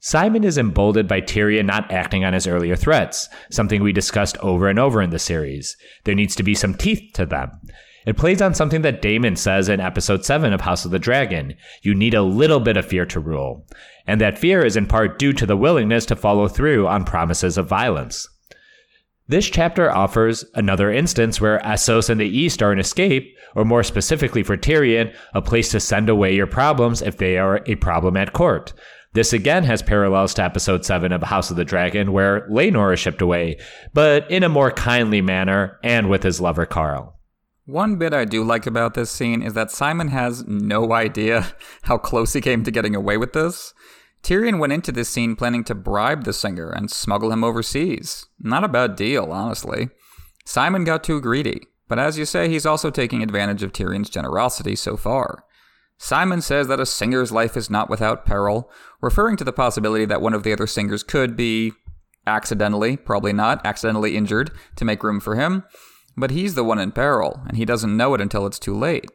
[0.01, 4.67] Symon is emboldened by Tyrion not acting on his earlier threats, something we discussed over
[4.67, 5.77] and over in the series.
[6.03, 7.51] There needs to be some teeth to them.
[8.05, 11.55] It plays on something that Daemon says in episode 7 of House of the Dragon.
[11.81, 13.67] You need a little bit of fear to rule.
[14.07, 17.57] And that fear is in part due to the willingness to follow through on promises
[17.57, 18.27] of violence.
[19.27, 23.83] This chapter offers another instance where Essos and the East are an escape, or more
[23.83, 28.17] specifically for Tyrion, a place to send away your problems if they are a problem
[28.17, 28.73] at court.
[29.13, 32.99] This again has parallels to episode 7 of House of the Dragon, where Laenor is
[32.99, 33.59] shipped away,
[33.93, 37.13] but in a more kindly manner and with his lover Qarl.
[37.69, 41.53] One bit I do like about this scene is that Symon has no idea
[41.83, 43.75] how close he came to getting away with this.
[44.23, 48.25] Tyrion went into this scene planning to bribe the singer and smuggle him overseas.
[48.39, 49.89] Not a bad deal, honestly.
[50.47, 54.75] Symon got too greedy, but as you say, he's also taking advantage of Tyrion's generosity
[54.75, 55.43] so far.
[55.99, 60.23] Symon says that a singer's life is not without peril, referring to the possibility that
[60.23, 61.73] one of the other singers could be
[62.25, 65.65] accidentally, probably not, accidentally injured to make room for him,
[66.19, 69.09] but he's the one in peril, and he doesn't know it until it's too late.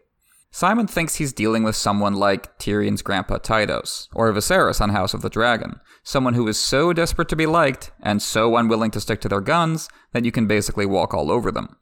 [0.53, 5.21] Symon thinks he's dealing with someone like Tyrion's grandpa Tytos, or Viserys on House of
[5.21, 9.21] the Dragon, someone who is so desperate to be liked and so unwilling to stick
[9.23, 11.77] to their guns that you can basically walk all over them.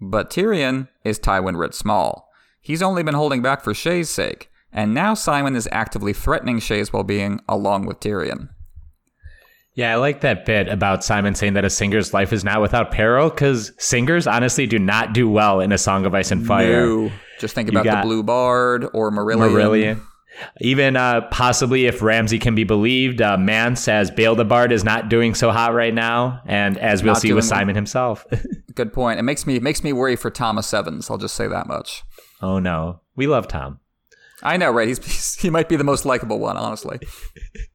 [0.00, 2.28] But Tyrion is Tywin writ small.
[2.60, 6.92] He's only been holding back for Shae's sake, and now Symon is actively threatening Shae's
[6.92, 8.50] well being along with Tyrion.
[9.74, 12.90] Yeah, I like that bit about Symon saying that a singer's life is not without
[12.90, 16.86] peril because singers honestly do not do well in A Song of Ice and Fire.
[16.86, 17.10] No.
[17.38, 19.50] Just think about the Blue Bard or Marillion.
[19.50, 20.02] Marillion.
[20.60, 25.34] Even uh, possibly, if Ramsay can be believed, uh, Mance as Bard is not doing
[25.34, 28.26] so hot right now, and as we'll not see with Symon himself.
[28.74, 29.18] good point.
[29.18, 31.10] It makes me it makes me worry for Tom o' Sevens.
[31.10, 32.02] I'll just say that much.
[32.40, 33.80] Oh no, we love Tom.
[34.42, 34.88] I know, right?
[34.88, 36.98] He's, he's he might be the most likable one, honestly.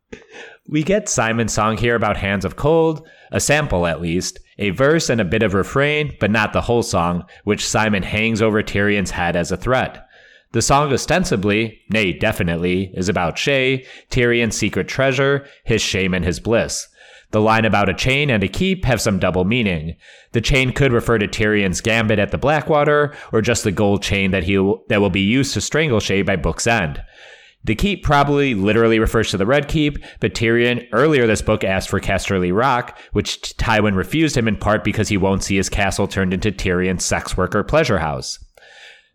[0.68, 5.10] we get Symon's song here about Hands of Gold, a sample at least, a verse
[5.10, 9.12] and a bit of refrain, but not the whole song, which Symon hangs over Tyrion's
[9.12, 10.06] head as a threat.
[10.52, 16.40] The song ostensibly, nay, definitely, is about Shae, Tyrion's secret treasure, his shame and his
[16.40, 16.88] bliss.
[17.32, 19.96] The line about a chain and a keep have some double meaning.
[20.32, 24.32] The chain could refer to Tyrion's gambit at the Blackwater, or just the gold chain
[24.32, 24.56] that he
[24.88, 27.04] that will be used to strangle Shae by Book's End.
[27.68, 31.90] The keep probably literally refers to the Red Keep, but Tyrion earlier this book asked
[31.90, 36.08] for Casterly Rock, which Tywin refused him in part because he won't see his castle
[36.08, 38.40] turned into Tyrion's sex worker pleasure house.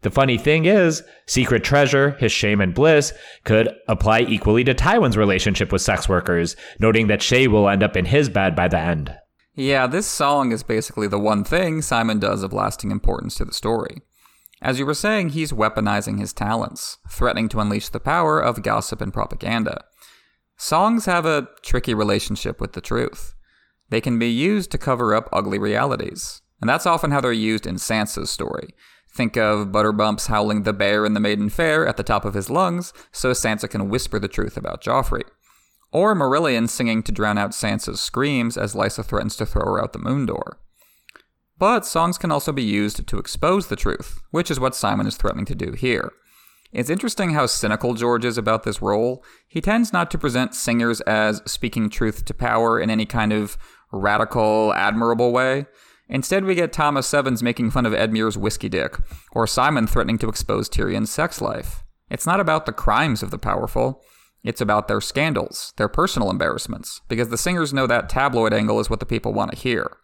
[0.03, 5.17] The funny thing is, Secret Treasure, his shame and bliss, could apply equally to Tywin's
[5.17, 8.79] relationship with sex workers, noting that Shae will end up in his bed by the
[8.79, 9.17] end.
[9.55, 13.55] Yeah, this song is basically the one thing Symon does of lasting importance to the
[13.55, 14.03] story.
[14.63, 19.03] As you were saying, he's weaponizing his talents, threatening to unleash the power of gossip
[19.03, 19.85] and propaganda.
[20.57, 23.35] Songs have a tricky relationship with the truth.
[23.91, 27.67] They can be used to cover up ugly realities, and that's often how they're used
[27.67, 28.69] in Sansa's story,
[29.15, 32.49] Think of Butterbumps howling the bear in the Maiden Fair at the top of his
[32.49, 35.25] lungs so Sansa can whisper the truth about Joffrey.
[35.93, 39.93] Or Marillion singing to drown out Sansa's screams as Lysa threatens to throw her out
[39.93, 40.59] the moon door.
[41.59, 45.17] But songs can also be used to expose the truth, which is what Symon is
[45.17, 46.13] threatening to do here.
[46.73, 49.23] It's interesting how cynical George is about this role.
[49.47, 53.59] He tends not to present singers as speaking truth to power in any kind of
[53.93, 55.67] radical, admirable way.
[56.09, 58.99] Instead, we get Tom o' Sevens making fun of Edmure's whiskey dick,
[59.33, 61.83] or Symon threatening to expose Tyrion's sex life.
[62.11, 64.03] It's not about the crimes of the powerful,
[64.43, 68.91] it's about their scandals, their personal embarrassments, because the singers know that tabloid angle is
[68.91, 69.97] what the people want to hear.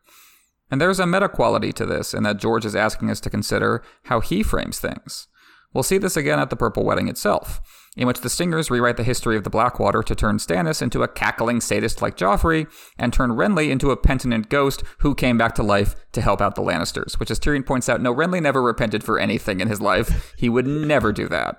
[0.70, 3.83] And there's a meta quality to this, in that George is asking us to consider
[4.04, 5.28] how he frames things.
[5.72, 7.61] We'll see this again at the Purple Wedding itself
[7.98, 11.09] in which the Stingers rewrite the history of the Blackwater to turn Stannis into a
[11.09, 15.64] cackling sadist like Joffrey, and turn Renly into a penitent ghost who came back to
[15.64, 17.18] life to help out the Lannisters.
[17.18, 20.33] Which, as Tyrion points out, no, Renly never repented for anything in his life.
[20.38, 21.57] He would never do that.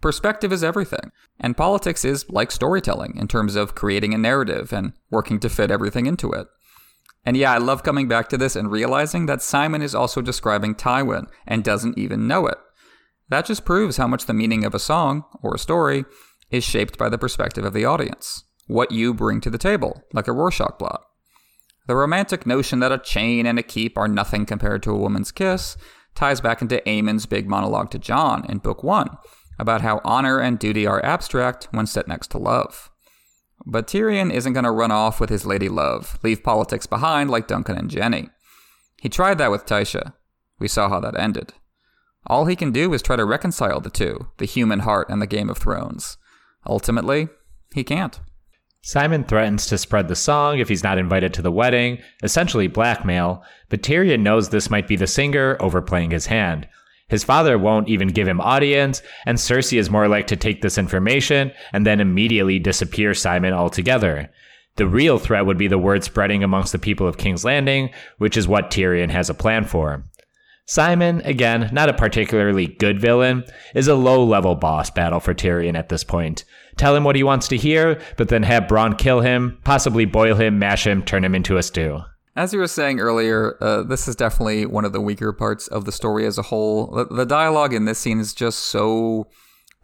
[0.00, 1.10] Perspective is everything.
[1.40, 5.70] And politics is like storytelling in terms of creating a narrative and working to fit
[5.70, 6.46] everything into it.
[7.26, 10.74] And yeah, I love coming back to this and realizing that Symon is also describing
[10.74, 12.58] Tywin and doesn't even know it.
[13.28, 16.04] That just proves how much the meaning of a song or a story
[16.50, 20.28] is shaped by the perspective of the audience, what you bring to the table, like
[20.28, 21.02] a Rorschach blot.
[21.86, 25.32] The romantic notion that a chain and a keep are nothing compared to a woman's
[25.32, 25.76] kiss
[26.14, 29.08] ties back into Aemon's big monologue to Jon in Book 1
[29.58, 32.90] about how honor and duty are abstract when set next to love.
[33.66, 37.46] But Tyrion isn't going to run off with his lady love, leave politics behind like
[37.46, 38.28] Duncan and Jenny.
[39.00, 40.14] He tried that with Tysha.
[40.58, 41.52] We saw how that ended.
[42.26, 45.26] All he can do is try to reconcile the two, the human heart and the
[45.26, 46.16] Game of Thrones.
[46.66, 47.28] Ultimately,
[47.74, 48.18] he can't.
[48.82, 53.42] Symon threatens to spread the song if he's not invited to the wedding, essentially blackmail,
[53.70, 56.68] but Tyrion knows this might be the singer overplaying his hand.
[57.08, 60.78] His father won't even give him audience, and Cersei is more like to take this
[60.78, 64.30] information and then immediately disappear Symon altogether.
[64.76, 68.36] The real threat would be the word spreading amongst the people of King's Landing, which
[68.36, 70.04] is what Tyrion has a plan for.
[70.66, 75.76] Symon, again, not a particularly good villain, is a low level boss battle for Tyrion
[75.76, 76.44] at this point.
[76.76, 80.36] Tell him what he wants to hear, but then have Bronn kill him, possibly boil
[80.36, 82.00] him, mash him, turn him into a stew.
[82.36, 85.84] As you were saying earlier, uh, this is definitely one of the weaker parts of
[85.84, 86.88] the story as a whole.
[86.88, 89.28] The, the dialogue in this scene is just so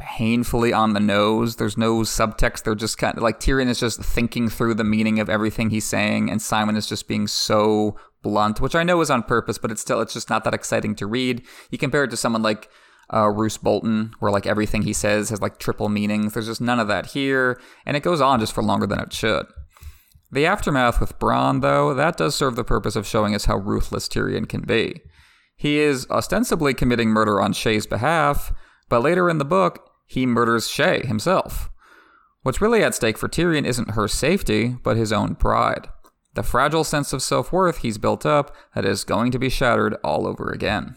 [0.00, 1.56] painfully on the nose.
[1.56, 2.64] There's no subtext.
[2.64, 5.84] They're just kind of like Tyrion is just thinking through the meaning of everything he's
[5.84, 9.70] saying, and Symon is just being so blunt, which I know is on purpose, but
[9.70, 11.42] it's still it's just not that exciting to read.
[11.70, 12.68] You compare it to someone like
[13.14, 16.34] uh, Roose Bolton, where like everything he says has like triple meanings.
[16.34, 19.12] There's just none of that here, and it goes on just for longer than it
[19.12, 19.46] should.
[20.32, 24.08] The aftermath with Bronn, though, that does serve the purpose of showing us how ruthless
[24.08, 25.00] Tyrion can be.
[25.56, 28.52] He is ostensibly committing murder on Shae's behalf,
[28.88, 31.68] but later in the book, he murders Shae himself.
[32.42, 35.88] What's really at stake for Tyrion isn't her safety, but his own pride
[36.34, 39.96] the fragile sense of self worth he's built up that is going to be shattered
[40.04, 40.96] all over again.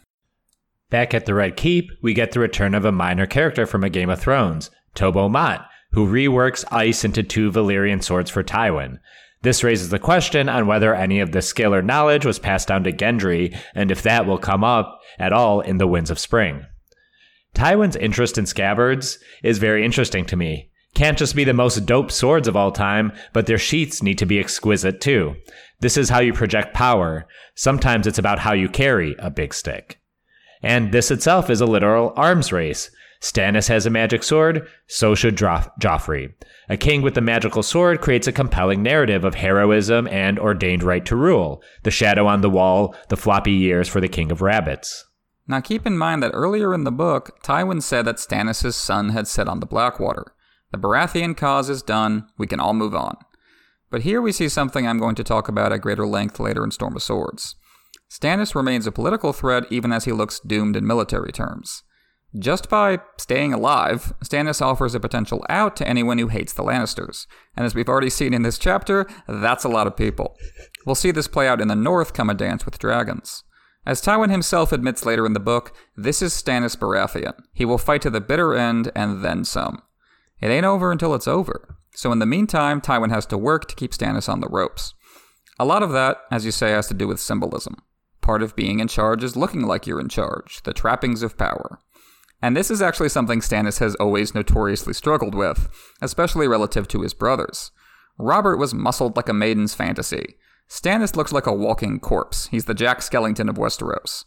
[0.89, 3.89] Back at the Red Keep, we get the return of a minor character from a
[3.89, 8.99] Game of Thrones, Tobho Mott, who reworks ice into two Valyrian swords for Tywin.
[9.43, 12.83] This raises the question on whether any of the skill or knowledge was passed down
[12.85, 16.65] to Gendry, and if that will come up at all in the Winds of Spring.
[17.53, 20.71] Tywin's interest in scabbards is very interesting to me.
[20.95, 24.25] Can't just be the most dope swords of all time, but their sheaths need to
[24.25, 25.35] be exquisite too.
[25.81, 27.27] This is how you project power.
[27.55, 29.99] Sometimes it's about how you carry a big stick.
[30.61, 32.89] And this itself is a literal arms race.
[33.23, 36.33] Stannis has a magic sword, so should Joffrey.
[36.67, 41.05] A king with a magical sword creates a compelling narrative of heroism and ordained right
[41.05, 41.63] to rule.
[41.83, 45.05] The shadow on the wall, the floppy years for the king of rabbits.
[45.47, 49.25] Now keep in mind that earlier in the book, Tywin said that Stannis' sun had
[49.29, 50.33] set on the Blackwater.
[50.73, 53.15] The Baratheon cause is done, we can all move on.
[53.89, 56.71] But here we see something I'm going to talk about at greater length later in
[56.71, 57.55] Storm of Swords.
[58.11, 61.83] Stannis remains a political threat even as he looks doomed in military terms.
[62.37, 67.27] Just by staying alive, Stannis offers a potential out to anyone who hates the Lannisters.
[67.55, 70.35] And as we've already seen in this chapter, that's a lot of people.
[70.85, 73.43] We'll see this play out in the North come a dance with dragons.
[73.85, 77.33] As Tywin himself admits later in the book, this is Stannis Baratheon.
[77.53, 79.83] He will fight to the bitter end and then some.
[80.41, 81.77] It ain't over until it's over.
[81.93, 84.95] So in the meantime, Tywin has to work to keep Stannis on the ropes.
[85.59, 87.75] A lot of that, as you say, has to do with symbolism.
[88.21, 91.79] Part of being in charge is looking like you're in charge, the trappings of power.
[92.43, 95.69] And this is actually something Stannis has always notoriously struggled with,
[96.01, 97.71] especially relative to his brothers.
[98.19, 100.35] Robert was muscled like a maiden's fantasy.
[100.69, 102.47] Stannis looks like a walking corpse.
[102.47, 104.25] He's the Jack Skellington of Westeros.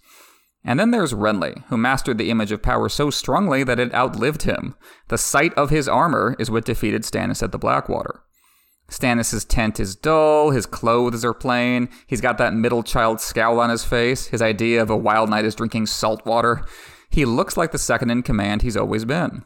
[0.64, 4.44] And then there's Renly, who mastered the image of power so strongly that it outlived
[4.44, 4.76] him.
[5.08, 8.22] The sight of his armor is what defeated Stannis at the Blackwater.
[8.88, 13.68] Stannis' tent is dull, his clothes are plain, he's got that middle child scowl on
[13.68, 16.64] his face, his idea of a wild night is drinking salt water.
[17.10, 19.44] He looks like the second in command he's always been.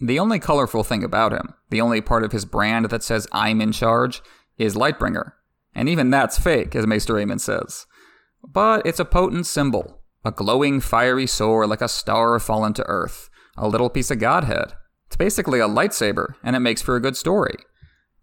[0.00, 3.60] The only colorful thing about him, the only part of his brand that says I'm
[3.60, 4.22] in charge,
[4.56, 5.32] is Lightbringer.
[5.74, 7.86] And even that's fake, as Maester Aemon says.
[8.42, 13.28] But it's a potent symbol, a glowing fiery sword like a star fallen to earth,
[13.56, 14.74] a little piece of godhead.
[15.06, 17.56] It's basically a lightsaber, and it makes for a good story.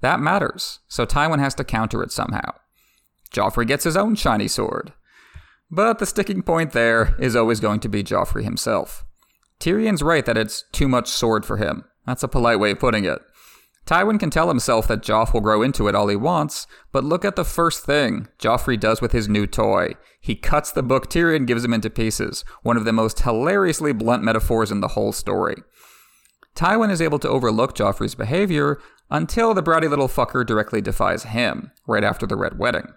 [0.01, 2.53] That matters, so Tywin has to counter it somehow.
[3.33, 4.93] Joffrey gets his own shiny sword.
[5.71, 9.03] But the sticking point there is always going to be Joffrey himself.
[9.59, 11.85] Tyrion's right that it's too much sword for him.
[12.05, 13.19] That's a polite way of putting it.
[13.85, 17.23] Tywin can tell himself that Joff will grow into it all he wants, but look
[17.23, 19.93] at the first thing Joffrey does with his new toy.
[20.19, 24.23] He cuts the book Tyrion gives him into pieces, one of the most hilariously blunt
[24.23, 25.57] metaphors in the whole story.
[26.55, 28.79] Tywin is able to overlook Joffrey's behavior
[29.11, 32.87] until the bratty little fucker directly defies him, right after the Red Wedding.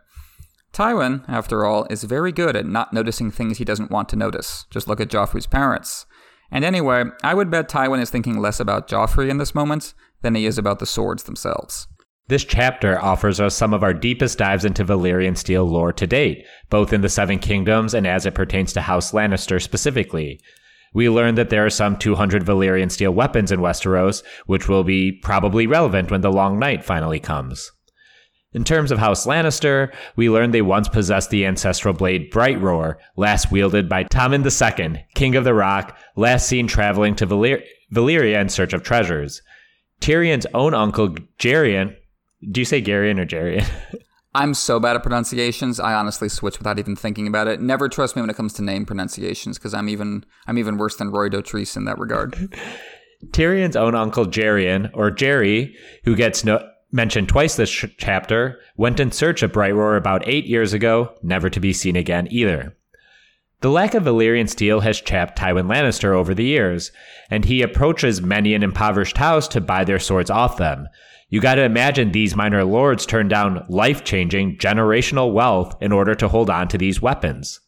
[0.79, 4.65] Tywin, after all, is very good at not noticing things he doesn't want to notice.
[4.71, 6.07] Just look at Joffrey's parents.
[6.53, 10.37] And anyway, I would bet Tywin is thinking less about Joffrey in this moment than
[10.37, 11.89] he is about the swords themselves.
[12.29, 16.47] This chapter offers us some of our deepest dives into Valyrian steel lore to date,
[16.71, 20.41] both in the Seven Kingdoms and as it pertains to House Lannister specifically.
[20.95, 25.11] We learn that there are some 200 Valyrian steel weapons in Westeros, which will be
[25.11, 27.73] probably relevant when the Long Night finally comes.
[28.55, 32.99] In terms of House Lannister, we learn they once possessed the ancestral blade Bright Roar,
[33.17, 38.41] last wielded by Tommen II, King of the Rock, last seen traveling to Valyr- Valyria
[38.41, 39.43] in search of treasures.
[40.01, 41.95] Tyrion's own uncle, Jerion,
[42.51, 43.69] do you say Garion or Jerion?
[44.35, 45.81] I'm so bad at pronunciations.
[45.81, 47.61] I honestly switch without even thinking about it.
[47.61, 50.97] Never trust me when it comes to name pronunciations because I'm even I'm even worse
[50.97, 52.35] than Roy Dotrice in that regard.
[53.31, 55.75] Tyrion's own uncle Jerion, or Jerry,
[56.05, 60.27] who gets no- mentioned twice this sh- chapter, went in search of Bright Roar about
[60.27, 62.77] eight years ago, never to be seen again either.
[63.61, 66.93] The lack of Valyrian steel has chapped Tywin Lannister over the years,
[67.29, 70.87] and he approaches many an impoverished house to buy their swords off them.
[71.29, 76.29] You gotta imagine these minor lords turn down life changing, generational wealth in order to
[76.29, 77.61] hold on to these weapons.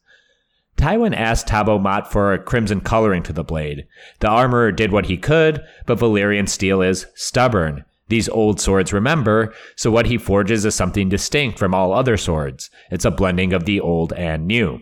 [0.76, 3.86] Tywin asked Tobho Mott for a crimson coloring to the blade.
[4.20, 9.54] The armorer did what he could, but Valyrian steel is stubborn, these old swords remember,
[9.76, 12.70] so what he forges is something distinct from all other swords.
[12.90, 14.80] It's a blending of the old and new.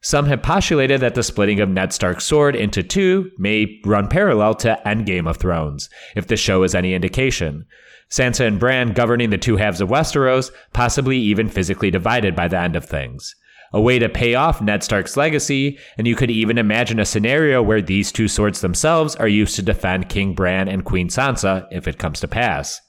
[0.00, 4.54] Some have postulated that the splitting of Ned Stark's sword into two may run parallel
[4.54, 7.66] to Endgame of Thrones, if the show is any indication.
[8.08, 12.58] Sansa and Bran governing the two halves of Westeros, possibly even physically divided by the
[12.58, 13.34] end of things
[13.72, 17.62] a way to pay off Ned Stark's legacy, and you could even imagine a scenario
[17.62, 21.86] where these two swords themselves are used to defend King Bran and Queen Sansa if
[21.86, 22.80] it comes to pass.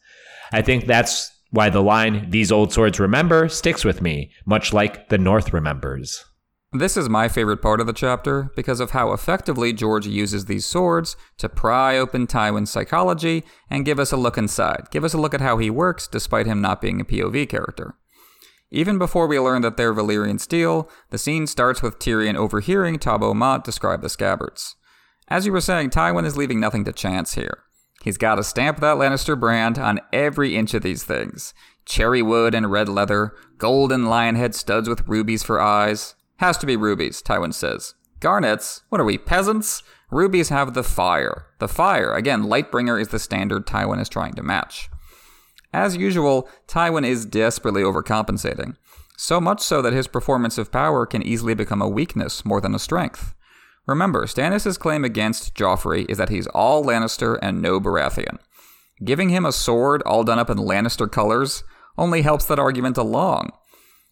[0.51, 5.09] I think that's why the line, these old swords remember, sticks with me, much like
[5.09, 6.25] the North remembers.
[6.71, 10.67] This is my favorite part of the chapter because of how effectively George uses these
[10.67, 15.17] swords to pry open Tywin's psychology and give us a look inside, give us a
[15.17, 17.95] look at how he works despite him not being a POV character.
[18.71, 23.33] Even before we learn that they're Valyrian steel, the scene starts with Tyrion overhearing Tobho
[23.33, 24.75] Mott describe the scabbards.
[25.27, 27.63] As you were saying, Tywin is leaving nothing to chance here.
[28.03, 31.53] He's got to stamp that Lannister brand on every inch of these things
[31.85, 36.67] cherry wood and red leather, golden lion head studs with rubies for eyes, has to
[36.67, 37.95] be rubies, Tywin says.
[38.19, 38.83] Garnets?
[38.89, 39.81] What are we, peasants?
[40.11, 41.47] Rubies have the fire.
[41.57, 44.89] The fire, again, Lightbringer is the standard Tywin is trying to match.
[45.73, 48.75] As usual, Tywin is desperately overcompensating.
[49.17, 52.73] So much so that his performance of power can easily become a weakness more than
[52.73, 53.35] a strength.
[53.85, 58.37] Remember, Stannis' claim against Joffrey is that he's all Lannister and no Baratheon.
[59.03, 61.63] Giving him a sword all done up in Lannister colors
[61.97, 63.51] only helps that argument along.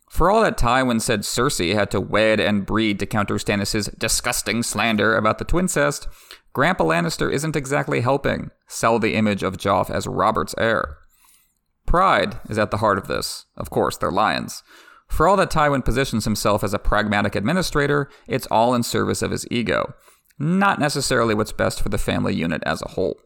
[0.10, 4.64] For all that Tywin said Cersei had to wed and breed to counter Stannis' disgusting
[4.64, 6.08] slander about the twincest,
[6.54, 10.98] Grandpa Lannister isn't exactly helping sell the image of Joff as Robert's heir.
[11.88, 13.46] Pride is at the heart of this.
[13.56, 14.62] Of course, they're lions.
[15.08, 19.32] For all that Tywin positions himself as a pragmatic administrator, it's all in service of
[19.32, 19.94] his ego,
[20.38, 23.18] not necessarily what's best for the family unit as a whole.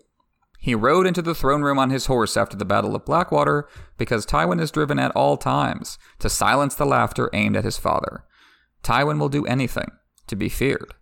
[0.59, 4.28] He rode into the throne room on his horse after the Battle of Blackwater because
[4.28, 8.26] Tywin is driven at all times to silence the laughter aimed at his father.
[8.84, 9.89] Tywin will do anything
[10.28, 10.93] to be feared.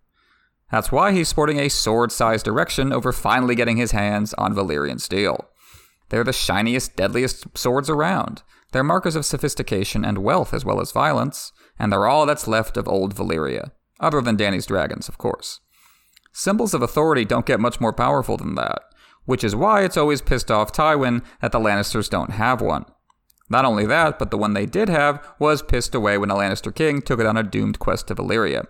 [0.71, 5.01] That's why he's sporting a sword sized erection over finally getting his hands on Valyrian
[5.01, 5.48] steel.
[6.09, 8.43] They're the shiniest, deadliest swords around.
[8.71, 12.77] They're markers of sophistication and wealth as well as violence, and they're all that's left
[12.77, 15.59] of old Valyria, other than Dany's dragons, of course.
[16.31, 18.83] Symbols of authority don't get much more powerful than that
[19.29, 22.83] which is why it's always pissed off Tywin that the Lannisters don't have one.
[23.47, 26.73] Not only that, but the one they did have was pissed away when a Lannister
[26.73, 28.65] king took it on a doomed quest to Valyria.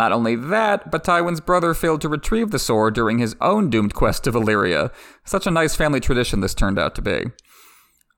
[0.00, 3.92] Not only that, but Tywin's brother failed to retrieve the sword during his own doomed
[3.92, 4.90] quest to Valyria.
[5.26, 7.24] Such a nice family tradition this turned out to be.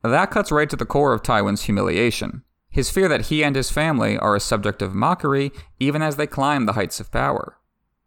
[0.05, 2.45] That cuts right to the core of Tywin's humiliation.
[2.69, 6.29] His fear that he and his family are a subject of mockery even as they
[6.29, 7.59] climb the heights of power.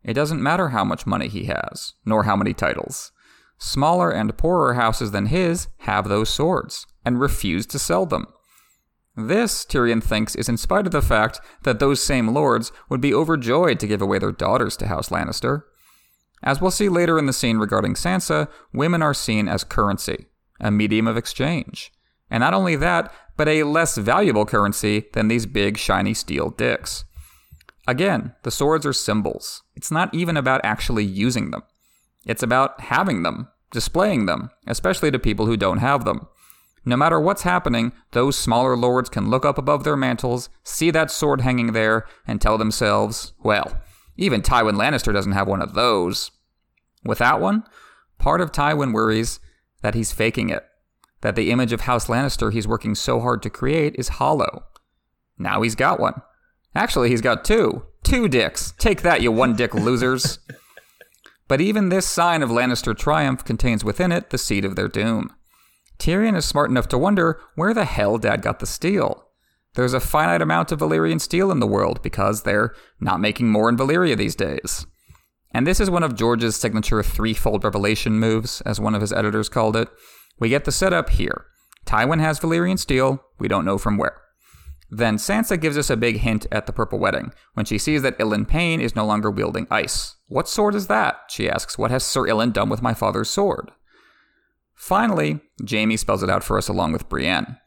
[0.05, 3.11] It doesn't matter how much money he has, nor how many titles.
[3.57, 8.27] Smaller and poorer houses than his have those swords and refuse to sell them.
[9.17, 13.13] This, Tyrion thinks, is in spite of the fact that those same lords would be
[13.13, 15.63] overjoyed to give away their daughters to House Lannister.
[16.43, 20.27] As we'll see later in the scene regarding Sansa, women are seen as currency,
[20.59, 21.91] a medium of exchange.
[22.29, 27.05] And not only that, but a less valuable currency than these big, shiny steel dicks.
[27.87, 29.63] Again, the swords are symbols.
[29.75, 31.63] It's not even about actually using them.
[32.25, 36.27] It's about having them, displaying them, especially to people who don't have them.
[36.85, 41.09] No matter what's happening, those smaller lords can look up above their mantles, see that
[41.09, 43.81] sword hanging there, and tell themselves, well,
[44.17, 46.31] even Tywin Lannister doesn't have one of those.
[47.03, 47.63] Without one,
[48.19, 49.39] part of Tywin worries
[49.81, 50.63] that he's faking it,
[51.21, 54.63] that the image of House Lannister he's working so hard to create is hollow.
[55.37, 56.21] Now he's got one.
[56.75, 57.83] Actually, he's got two.
[58.03, 58.73] Two dicks.
[58.77, 60.39] Take that, you one dick losers.
[61.47, 65.31] But even this sign of Lannister triumph contains within it the seed of their doom.
[65.97, 69.25] Tyrion is smart enough to wonder where the hell Dad got the steel.
[69.75, 73.69] There's a finite amount of Valyrian steel in the world because they're not making more
[73.69, 74.85] in Valyria these days.
[75.51, 79.49] And this is one of George's signature threefold revelation moves, as one of his editors
[79.49, 79.89] called it.
[80.39, 81.45] We get the setup here.
[81.85, 84.21] Tywin has Valyrian steel, we don't know from where.
[84.89, 88.17] Then Sansa gives us a big hint at the Purple Wedding when she sees that
[88.19, 90.15] Ilyn Payne is no longer wielding ice.
[90.27, 91.21] What sword is that?
[91.29, 91.77] She asks.
[91.77, 93.71] What has Sir Ilyn done with my father's sword?
[94.85, 97.57] Finally, Jaime spells it out for us along with Brienne.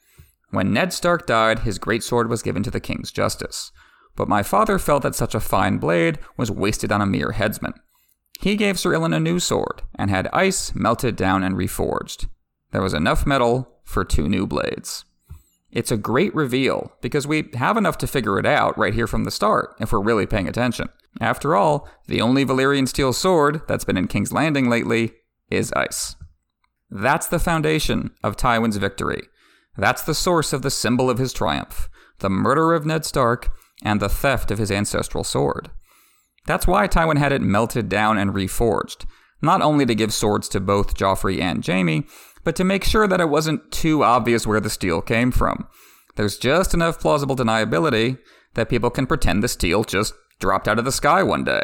[0.51, 3.73] When Ned Stark died, his great sword was given to the king's justice.
[4.15, 7.75] But my father felt that such a fine blade was wasted on a mere headsman.
[8.41, 12.29] He gave Sir Ilyn a new sword, and had ice melted down and reforged.
[12.71, 15.05] There was enough metal for two new blades.
[15.73, 19.25] It's a great reveal because we have enough to figure it out right here from
[19.25, 20.89] the start if we're really paying attention.
[21.21, 25.15] After all, the only Valyrian steel sword that's been in King's Landing lately
[25.51, 26.15] is ice.
[26.91, 29.23] That's the foundation of Tywin's victory.
[29.77, 31.89] That's the source of the symbol of his triumph
[32.21, 33.49] the murder of Ned Stark
[33.83, 35.71] and the theft of his ancestral sword.
[36.47, 39.07] That's why Tywin had it melted down and reforged,
[39.41, 42.07] not only to give swords to both Joffrey and Jaime,
[42.43, 45.69] but to make sure that it wasn't too obvious where the steel came from.
[46.17, 48.19] There's just enough plausible deniability
[48.55, 51.63] that people can pretend the steel just dropped out of the sky one day.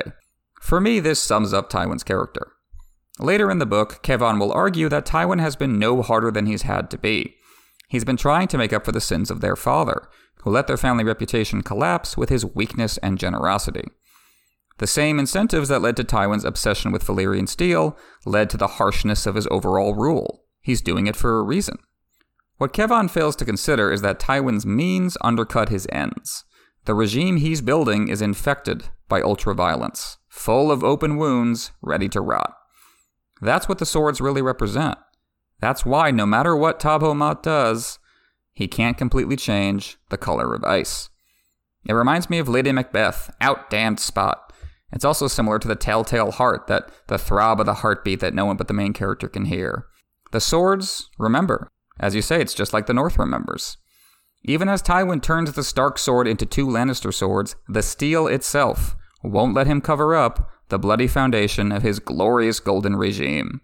[0.61, 2.54] For me, this sums up Tywin's character.
[3.19, 6.63] Later in the book, Kevan will argue that Tywin has been no harder than he's
[6.63, 7.37] had to be.
[7.89, 10.09] He's been trying to make up for the sins of their father,
[10.43, 13.85] who let their family reputation collapse with his weakness and generosity.
[14.79, 17.97] The same incentives that led to Tywin's obsession with Valyrian steel
[18.27, 20.43] led to the harshness of his overall rule.
[20.61, 21.79] He's doing it for a reason.
[22.57, 26.45] What Kevan fails to consider is that Tywin's means undercut his ends.
[26.87, 32.55] The regime he's building is infected by ultraviolence, full of open wounds, ready to rot.
[33.45, 34.99] That's what the swords really represent.
[35.61, 37.99] That's why, no matter what Tobho Mott does,
[38.53, 41.11] he can't completely change the color of ice.
[41.87, 44.53] It reminds me of Lady Macbeth, out damned spot.
[44.93, 48.47] It's also similar to the telltale heart, that the throb of the heartbeat that no
[48.47, 49.87] one but the main character can hear.
[50.33, 51.71] The swords, remember.
[52.01, 53.77] As you say, it's just like the North remembers.
[54.43, 59.55] Even as Tywin turns the Stark sword into two Lannister swords, the steel itself won't
[59.55, 63.61] let him cover up the bloody foundation of his glorious golden regime.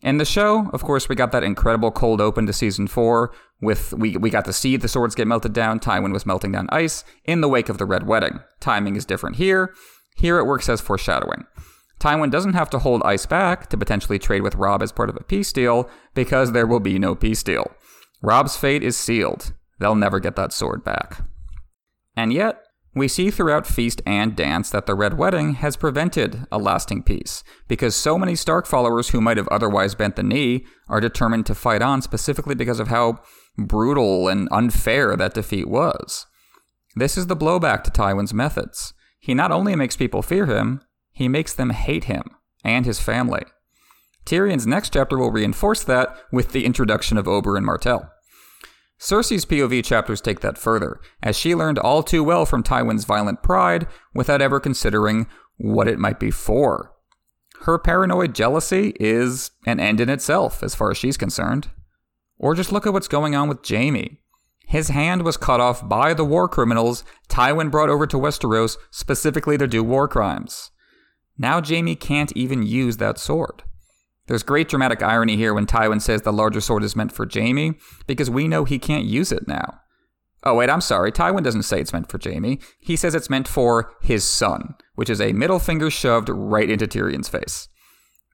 [0.00, 3.32] In the show, of course, we got that incredible cold open to season four.
[3.60, 5.78] With we we got to see the swords get melted down.
[5.78, 8.40] Tywin was melting down ice in the wake of the Red Wedding.
[8.58, 9.72] Timing is different here.
[10.16, 11.44] Here it works as foreshadowing.
[12.00, 15.14] Tywin doesn't have to hold ice back to potentially trade with Robb as part of
[15.14, 17.70] a peace deal because there will be no peace deal.
[18.20, 19.52] Robb's fate is sealed.
[19.78, 21.22] They'll never get that sword back.
[22.16, 22.64] And yet,
[22.94, 27.42] we see throughout Feast and Dance that the Red Wedding has prevented a lasting peace,
[27.66, 31.54] because so many Stark followers who might have otherwise bent the knee are determined to
[31.54, 33.20] fight on specifically because of how
[33.56, 36.26] brutal and unfair that defeat was.
[36.94, 38.92] This is the blowback to Tywin's methods.
[39.18, 40.82] He not only makes people fear him,
[41.12, 42.24] he makes them hate him
[42.64, 43.44] and his family.
[44.26, 48.10] Tyrion's next chapter will reinforce that with the introduction of Oberyn Martell.
[49.02, 53.42] Cersei's POV chapters take that further, as she learned all too well from Tywin's violent
[53.42, 55.26] pride without ever considering
[55.56, 56.92] what it might be for.
[57.62, 61.68] Her paranoid jealousy is an end in itself, as far as she's concerned.
[62.38, 64.20] Or just look at what's going on with Jaime.
[64.68, 69.58] His hand was cut off by the war criminals Tywin brought over to Westeros specifically
[69.58, 70.70] to do war crimes.
[71.36, 73.64] Now Jaime can't even use that sword.
[74.26, 77.74] There's great dramatic irony here when Tywin says the larger sword is meant for Jaime,
[78.06, 79.80] because we know he can't use it now.
[80.44, 81.12] Oh, wait, I'm sorry.
[81.12, 82.58] Tywin doesn't say it's meant for Jaime.
[82.80, 86.86] He says it's meant for his son, which is a middle finger shoved right into
[86.86, 87.68] Tyrion's face.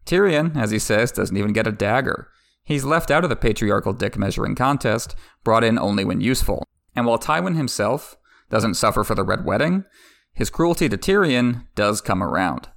[0.07, 2.29] Tyrion, as he says, doesn't even get a dagger.
[2.65, 5.15] He's left out of the patriarchal dick measuring contest,
[5.45, 6.65] brought in only when useful.
[6.97, 8.17] And while Tywin himself
[8.51, 9.85] doesn't suffer for the Red Wedding,
[10.33, 12.69] his cruelty to Tyrion does come around.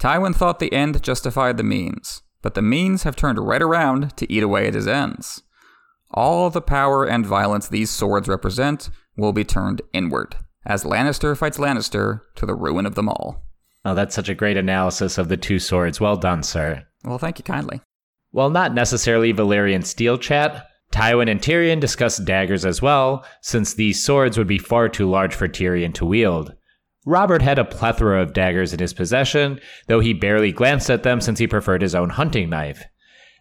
[0.00, 4.32] Tywin thought the end justified the means, but the means have turned right around to
[4.32, 5.42] eat away at his ends.
[6.12, 11.58] All the power and violence these swords represent will be turned inward, as Lannister fights
[11.58, 13.42] Lannister to the ruin of them all.
[13.84, 16.00] Oh, that's such a great analysis of the two swords.
[16.00, 16.86] Well done, sir.
[17.02, 17.80] Well, thank you kindly.
[18.30, 24.04] While not necessarily Valyrian steel chat, Tywin and Tyrion discuss daggers as well, since these
[24.04, 26.54] swords would be far too large for Tyrion to wield.
[27.06, 31.20] Robert had a plethora of daggers in his possession, though he barely glanced at them
[31.20, 32.84] since he preferred his own hunting knife.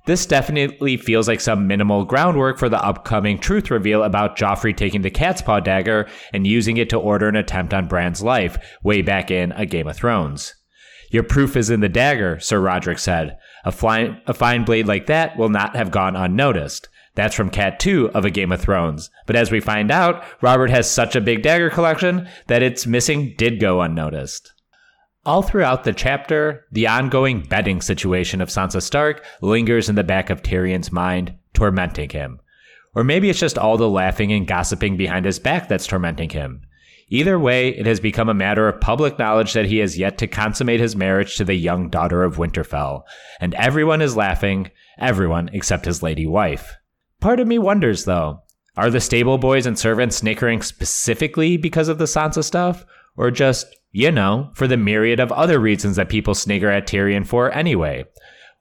[0.06, 5.02] This definitely feels like some minimal groundwork for the upcoming truth reveal about Joffrey taking
[5.02, 9.02] the cat's paw dagger and using it to order an attempt on Bran's life, way
[9.02, 10.54] back in A Game of Thrones.
[11.10, 13.38] Your proof is in the dagger, Sir Rodrik said.
[13.64, 16.88] A fine, a fine blade like that will not have gone unnoticed.
[17.16, 19.10] That's from Cat 2 of A Game of Thrones.
[19.26, 23.34] But as we find out, Robert has such a big dagger collection that its missing
[23.38, 24.54] did go unnoticed.
[25.26, 30.30] All throughout the chapter, the ongoing betting situation of Sansa Stark lingers in the back
[30.30, 32.40] of Tyrion's mind, tormenting him.
[32.94, 36.62] Or maybe it's just all the laughing and gossiping behind his back that's tormenting him.
[37.10, 40.28] Either way, it has become a matter of public knowledge that he has yet to
[40.28, 43.04] consummate his marriage to the young daughter of Winterfell,
[43.40, 46.76] and everyone is laughing, everyone except his lady wife.
[47.26, 48.44] Part of me wonders, though,
[48.78, 52.86] are the stable boys and servants snickering specifically because of the Sansa stuff,
[53.18, 57.26] or just, you know, for the myriad of other reasons that people snigger at Tyrion
[57.26, 58.06] for anyway?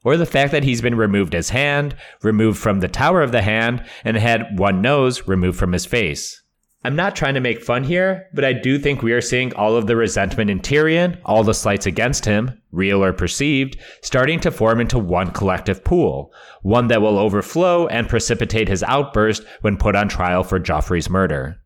[0.03, 3.43] Or the fact that he's been removed his hand, removed from the Tower of the
[3.43, 6.41] Hand, and had one nose removed from his face.
[6.85, 9.75] I'm not trying to make fun here, but I do think we are seeing all
[9.75, 14.51] of the resentment in Tyrion, all the slights against him, real or perceived, starting to
[14.51, 16.31] form into one collective pool,
[16.61, 21.59] one that will overflow and precipitate his outburst when put on trial for Joffrey's murder.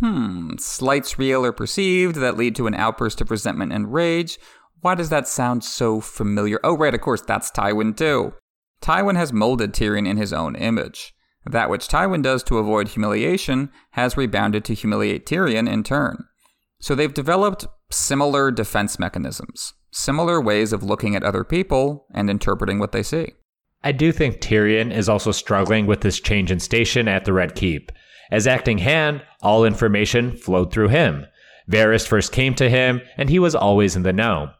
[0.00, 4.38] Hmm, slights real or perceived that lead to an outburst of resentment and rage.
[4.82, 6.60] Why does that sound so familiar?
[6.62, 8.34] Oh, right, of course, that's Tywin too.
[8.82, 11.14] Tywin has molded Tyrion in his own image.
[11.44, 16.24] That which Tywin does to avoid humiliation has rebounded to humiliate Tyrion in turn.
[16.80, 22.78] So they've developed similar defense mechanisms, similar ways of looking at other people and interpreting
[22.78, 23.32] what they see.
[23.82, 27.54] I do think Tyrion is also struggling with this change in station at the Red
[27.54, 27.92] Keep.
[28.30, 31.26] As acting hand, all information flowed through him.
[31.70, 34.50] Varys first came to him, and he was always in the know.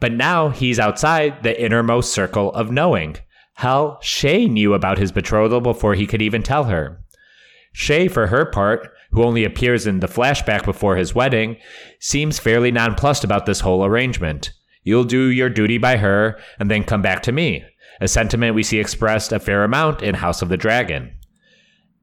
[0.00, 3.16] But now he's outside the innermost circle of knowing.
[3.54, 7.02] Hell, Shae knew about his betrothal before he could even tell her.
[7.74, 11.56] Shae, for her part, who only appears in the flashback before his wedding,
[12.00, 14.52] seems fairly nonplussed about this whole arrangement.
[14.82, 17.64] You'll do your duty by her and then come back to me,
[18.00, 21.14] a sentiment we see expressed a fair amount in House of the Dragon.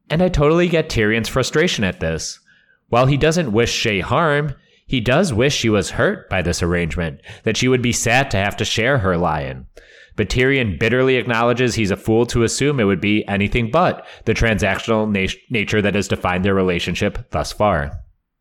[0.08, 2.40] And I totally get Tyrion's frustration at this.
[2.88, 4.54] While he doesn't wish Shae harm,
[4.86, 8.36] he does wish she was hurt by this arrangement, that she would be sad to
[8.36, 9.66] have to share her lion.
[10.20, 14.34] But Tyrion bitterly acknowledges he's a fool to assume it would be anything but the
[14.34, 17.92] transactional na- nature that has defined their relationship thus far.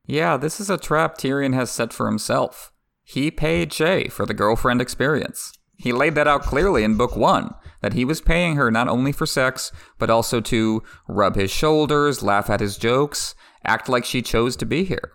[0.06, 2.74] Yeah, this is a trap Tyrion has set for himself.
[3.06, 5.54] He paid Shae for the girlfriend experience.
[5.78, 9.14] He laid that out clearly in book one that he was paying her not only
[9.14, 14.22] for sex, but also to rub his shoulders, laugh at his jokes, act like she
[14.22, 15.14] chose to be here.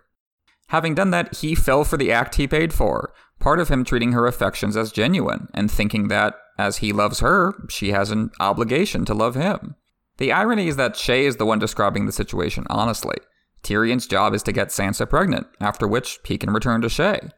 [0.69, 4.13] Having done that, he fell for the act he paid for, part of him treating
[4.13, 9.05] her affections as genuine and thinking that, as he loves her, she has an obligation
[9.05, 9.75] to love him.
[10.17, 13.17] The irony is that Shae is the one describing the situation honestly.
[13.63, 17.31] Tyrion's job is to get Sansa pregnant, after which he can return to Shae.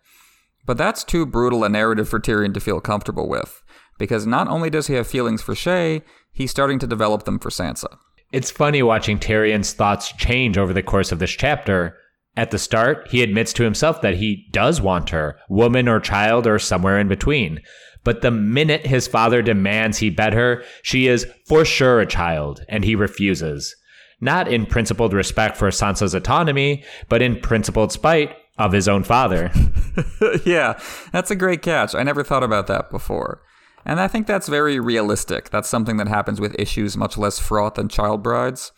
[0.65, 3.63] But that's too brutal a narrative for Tyrion to feel comfortable with,
[3.97, 6.01] because not only does he have feelings for Shae,
[6.31, 7.97] he's starting to develop them for Sansa.
[8.33, 11.97] It's funny watching Tyrion's thoughts change over the course of this chapter.
[12.35, 16.45] At the start, he admits to himself that he does want her, woman or child
[16.45, 17.61] or somewhere in between.
[18.07, 22.63] But the minute his father demands he bed her, she is for sure a child,
[22.69, 23.75] and he refuses.
[24.21, 29.51] Not in principled respect for Sansa's autonomy, but in principled spite of his own father.
[30.45, 30.79] yeah,
[31.11, 31.93] that's a great catch.
[31.93, 33.41] I never thought about that before.
[33.83, 35.49] And I think that's very realistic.
[35.49, 38.71] That's something that happens with issues much less fraught than child brides.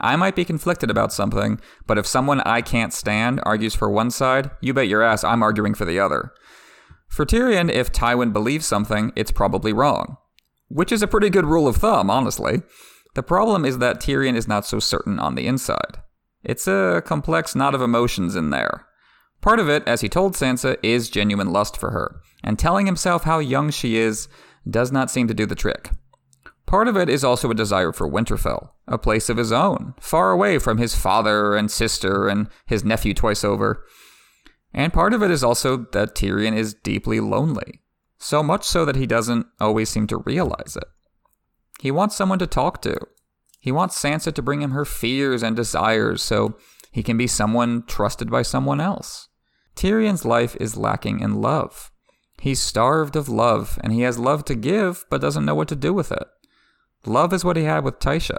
[0.00, 4.10] I might be conflicted about something, but if someone I can't stand argues for one
[4.10, 6.32] side, you bet your ass I'm arguing for the other.
[7.12, 10.16] For Tyrion, if Tywin believes something, it's probably wrong.
[10.68, 12.62] Which is a pretty good rule of thumb, honestly.
[13.14, 15.98] The problem is that Tyrion is not so certain on the inside.
[16.42, 18.86] It's a complex knot of emotions in there.
[19.42, 23.24] Part of it, as he told Sansa, is genuine lust for her, and telling himself
[23.24, 24.26] how young she is
[24.66, 25.90] does not seem to do the trick.
[26.64, 30.30] Part of it is also a desire for Winterfell, a place of his own, far
[30.30, 33.84] away from his father and sister and his nephew twice over.
[34.74, 37.80] And part of it is also that Tyrion is deeply lonely,
[38.18, 40.88] so much so that he doesn't always seem to realize it.
[41.80, 42.98] He wants someone to talk to.
[43.60, 46.56] He wants Sansa to bring him her fears and desires so
[46.90, 49.28] he can be someone trusted by someone else.
[49.76, 51.90] Tyrion's life is lacking in love.
[52.40, 55.76] He's starved of love, and he has love to give, but doesn't know what to
[55.76, 56.26] do with it.
[57.06, 58.38] Love is what he had with Tysha,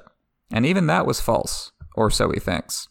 [0.51, 2.87] and even that was false, or so he thinks.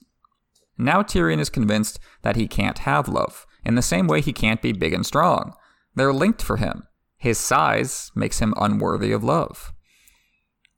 [0.78, 4.62] Now Tyrion is convinced that he can't have love, in the same way he can't
[4.62, 5.54] be big and strong.
[5.94, 6.84] They're linked for him.
[7.16, 9.72] His size makes him unworthy of love.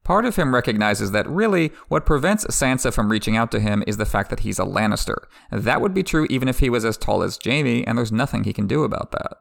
[0.05, 3.97] Part of him recognizes that really what prevents Sansa from reaching out to him is
[3.97, 5.17] the fact that he's a Lannister.
[5.51, 8.45] That would be true even if he was as tall as Jaime, and there's nothing
[8.45, 9.39] he can do about that.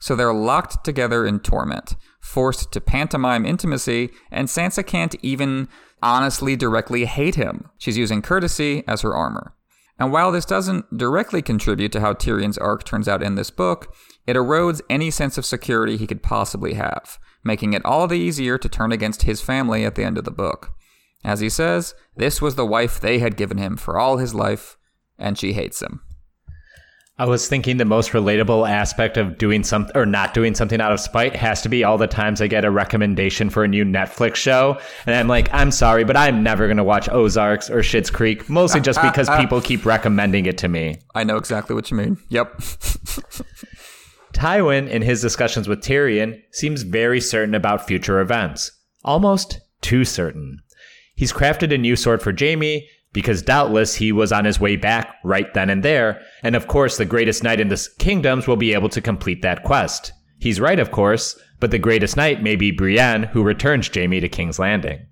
[0.00, 5.68] So they're locked together in torment, forced to pantomime intimacy, and Sansa can't even
[6.02, 7.70] honestly directly hate him.
[7.78, 9.54] She's using courtesy as her armor.
[9.98, 13.94] And while this doesn't directly contribute to how Tyrion's arc turns out in this book,
[14.26, 18.58] it erodes any sense of security he could possibly have making it all the easier
[18.58, 20.72] to turn against his family at the end of the book.
[21.24, 24.76] As he says, this was the wife they had given him for all his life,
[25.18, 26.02] and she hates him.
[27.18, 30.92] I was thinking the most relatable aspect of doing something or not doing something out
[30.92, 33.86] of spite has to be all the times I get a recommendation for a new
[33.86, 34.78] Netflix show.
[35.06, 38.50] And I'm like, I'm sorry, but I'm never going to watch Ozarks or Schitt's Creek,
[38.50, 40.98] mostly just because people keep recommending it to me.
[41.14, 42.18] I know exactly what you mean.
[42.28, 42.58] Yep.
[44.34, 48.70] Tywin, in his discussions with Tyrion, seems very certain about future events.
[49.04, 50.58] Almost too certain.
[51.14, 52.86] He's crafted a new sword for Jaime
[53.16, 56.98] because doubtless he was on his way back right then and there, and of course
[56.98, 60.12] the greatest knight in the kingdoms will be able to complete that quest.
[60.38, 64.28] He's right, of course, but the greatest knight may be Brienne, who returns Jaime to
[64.28, 65.06] King's Landing.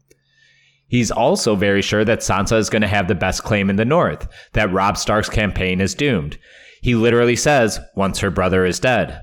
[0.87, 3.87] He's also very sure that Sansa is going to have the best claim in the
[3.87, 6.37] north, that Robb Stark's campaign is doomed,
[6.83, 9.19] he literally says, once her brother is dead.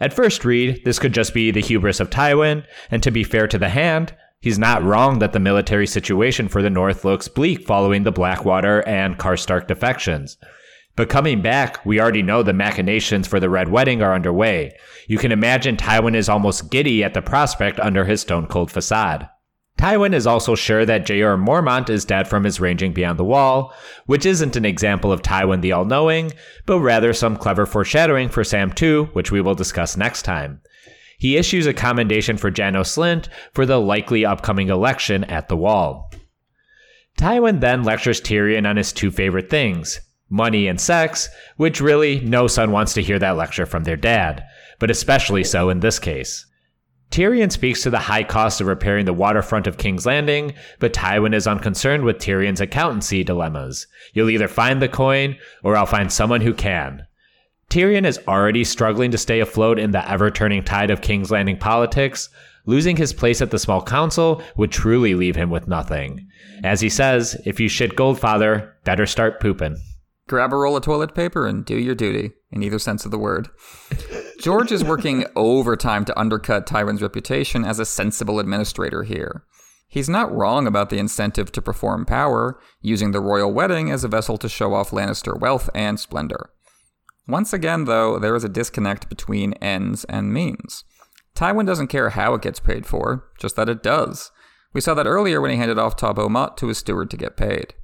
[0.00, 3.46] At first read, this could just be the hubris of Tywin, and to be fair
[3.48, 7.66] to the hand, he's not wrong that the military situation for the North looks bleak
[7.66, 10.36] following the Blackwater and Karstark defections.
[10.96, 14.76] But coming back, we already know the machinations for the Red Wedding are underway.
[15.08, 19.30] You can imagine Tywin is almost giddy at the prospect under his stone cold facade.
[19.78, 23.72] Tywin is also sure that Jeor Mormont is dead from his ranging beyond the wall,
[24.04, 26.32] which isn't an example of Tywin the All Knowing,
[26.66, 30.60] but rather some clever foreshadowing for Sam 2, which we will discuss next time.
[31.18, 36.12] He issues a commendation for Janos Slynt for the likely upcoming election at the wall.
[37.18, 40.00] Tywin then lectures Tyrion on his two favorite things
[40.30, 44.42] money and sex, which really no son wants to hear that lecture from their dad,
[44.80, 46.46] but especially so in this case.
[47.10, 51.34] Tyrion speaks to the high cost of repairing the waterfront of King's Landing, but Tywin
[51.34, 53.86] is unconcerned with Tyrion's accountancy dilemmas.
[54.14, 57.06] You'll either find the coin, or I'll find someone who can.
[57.74, 61.58] Tyrion is already struggling to stay afloat in the ever turning tide of King's Landing
[61.58, 62.28] politics.
[62.66, 66.28] Losing his place at the small council would truly leave him with nothing.
[66.62, 69.76] As he says, if you shit gold, father, better start pooping.
[70.28, 73.18] Grab a roll of toilet paper and do your duty, in either sense of the
[73.18, 73.48] word.
[74.38, 79.42] George is working overtime to undercut Tywin's reputation as a sensible administrator here.
[79.88, 84.08] He's not wrong about the incentive to perform power, using the royal wedding as a
[84.08, 86.50] vessel to show off Lannister wealth and splendor.
[87.26, 90.84] Once again, though, there is a disconnect between ends and means.
[91.34, 94.30] Tywin doesn't care how it gets paid for, just that it does.
[94.72, 97.36] We saw that earlier when he handed off Tobho Mott to his steward to get
[97.36, 97.74] paid.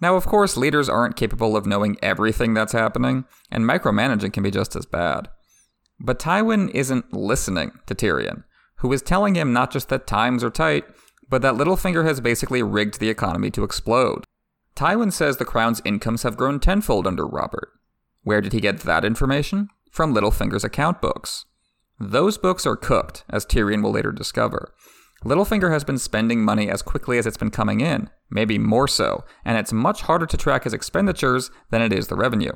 [0.00, 4.50] Now, of course, leaders aren't capable of knowing everything that's happening, and micromanaging can be
[4.50, 5.28] just as bad.
[5.98, 8.44] But Tywin isn't listening to Tyrion,
[8.76, 10.84] who is telling him not just that times are tight,
[11.28, 14.24] but that Littlefinger has basically rigged the economy to explode.
[14.76, 17.70] Tywin says the crown's incomes have grown tenfold under Robert.
[18.28, 19.70] Where did he get that information?
[19.90, 21.46] From Littlefinger's account books.
[21.98, 24.74] Those books are cooked, as Tyrion will later discover.
[25.24, 29.24] Littlefinger has been spending money as quickly as it's been coming in, maybe more so,
[29.46, 32.52] and it's much harder to track his expenditures than it is the revenue.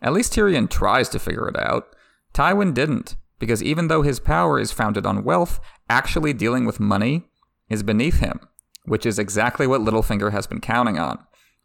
[0.00, 1.94] At least Tyrion tries to figure it out.
[2.32, 7.24] Tywin didn't, because even though his power is founded on wealth, actually dealing with money
[7.68, 8.40] is beneath him,
[8.86, 11.18] which is exactly what Littlefinger has been counting on.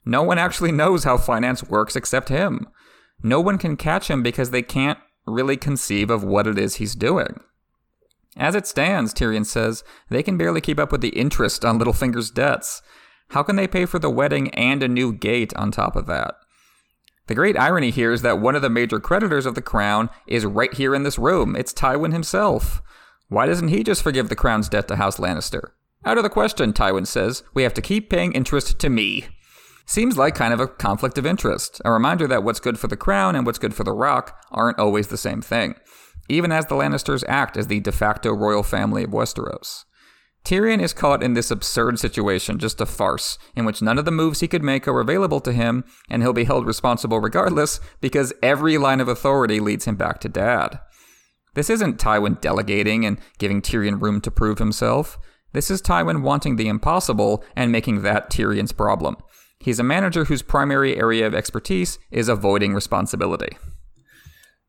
[0.03, 2.67] No one actually knows how finance works except him.
[3.23, 6.95] No one can catch him because they can't really conceive of what it is he's
[6.95, 7.39] doing.
[8.37, 12.31] As it stands, Tyrion says, they can barely keep up with the interest on Littlefinger's
[12.31, 12.81] debts.
[13.29, 16.35] How can they pay for the wedding and a new gate on top of that?
[17.27, 20.45] The great irony here is that one of the major creditors of the crown is
[20.45, 21.55] right here in this room.
[21.55, 22.81] It's Tywin himself.
[23.29, 25.71] Why doesn't he just forgive the crown's debt to House Lannister?
[26.03, 27.43] Out of the question, Tywin says.
[27.53, 29.27] We have to keep paying interest to me.
[29.85, 32.97] Seems like kind of a conflict of interest, a reminder that what's good for the
[32.97, 35.75] crown and what's good for the rock aren't always the same thing,
[36.29, 39.83] even as the Lannisters act as the de facto royal family of Westeros.
[40.43, 44.11] Tyrion is caught in this absurd situation, just a farce, in which none of the
[44.11, 48.33] moves he could make are available to him, and he'll be held responsible regardless because
[48.41, 50.79] every line of authority leads him back to dad.
[51.53, 55.19] This isn't Tywin delegating and giving Tyrion room to prove himself.
[55.53, 59.17] This is Tywin wanting the impossible and making that Tyrion's problem.
[59.61, 63.57] He's a manager whose primary area of expertise is avoiding responsibility.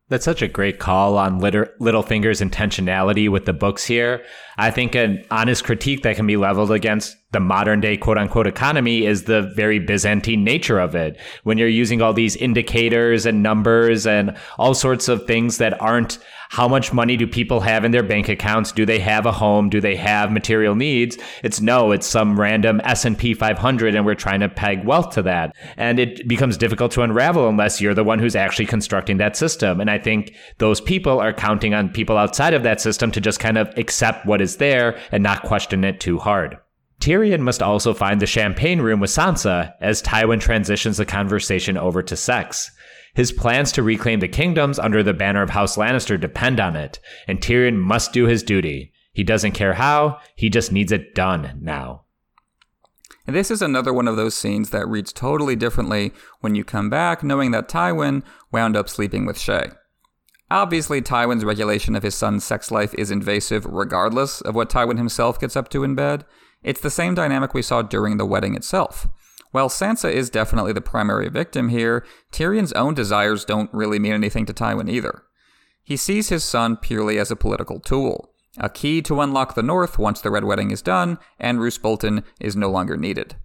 [0.09, 4.23] That's such a great call on Littlefinger's intentionality with the books here.
[4.57, 8.47] I think an honest critique that can be leveled against the modern day quote unquote
[8.47, 11.17] economy is the very Byzantine nature of it.
[11.43, 16.19] When you're using all these indicators and numbers and all sorts of things that aren't
[16.53, 18.71] how much money do people have in their bank accounts?
[18.71, 19.69] Do they have a home?
[19.69, 21.17] Do they have material needs?
[21.43, 25.55] It's no, it's some random S&P 500 and we're trying to peg wealth to that.
[25.77, 29.81] And it becomes difficult to unravel unless you're the one who's actually constructing that system.
[29.81, 33.39] And I think those people are counting on people outside of that system to just
[33.39, 36.59] kind of accept what is there and not question it too hard.
[37.03, 42.01] Tyrion must also find the champagne room with Sansa as Tywin transitions the conversation over
[42.01, 42.71] to sex.
[43.13, 47.01] His plans to reclaim the kingdoms under the banner of House Lannister depend on it,
[47.27, 48.93] and Tyrion must do his duty.
[49.11, 52.05] He doesn't care how, he just needs it done now.
[53.27, 56.89] And this is another one of those scenes that reads totally differently when you come
[56.89, 59.75] back knowing that Tywin wound up sleeping with Shae.
[60.49, 65.37] Obviously, Tywin's regulation of his son's sex life is invasive regardless of what Tywin himself
[65.37, 66.23] gets up to in bed,
[66.63, 69.07] it's the same dynamic we saw during the wedding itself.
[69.51, 74.45] While Sansa is definitely the primary victim here, Tyrion's own desires don't really mean anything
[74.47, 75.23] to Tywin either.
[75.83, 79.99] He sees his son purely as a political tool, a key to unlock the North
[79.99, 83.35] once the Red Wedding is done and Roose Bolton is no longer needed.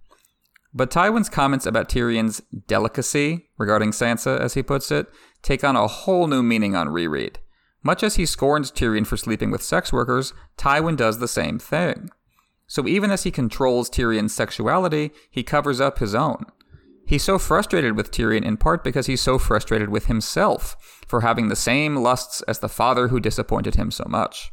[0.73, 5.07] But Tywin's comments about Tyrion's delicacy regarding Sansa, as he puts it,
[5.41, 7.39] take on a whole new meaning on reread.
[7.81, 12.09] Much as he scorns Tyrion for sleeping with sex workers, Tywin does the same thing.
[12.69, 16.45] So even as he controls Tyrion's sexuality, he covers up his own.
[17.05, 21.47] He's so frustrated with Tyrion in part because he's so frustrated with himself for having
[21.47, 24.51] the same lusts as the father who disappointed him so much.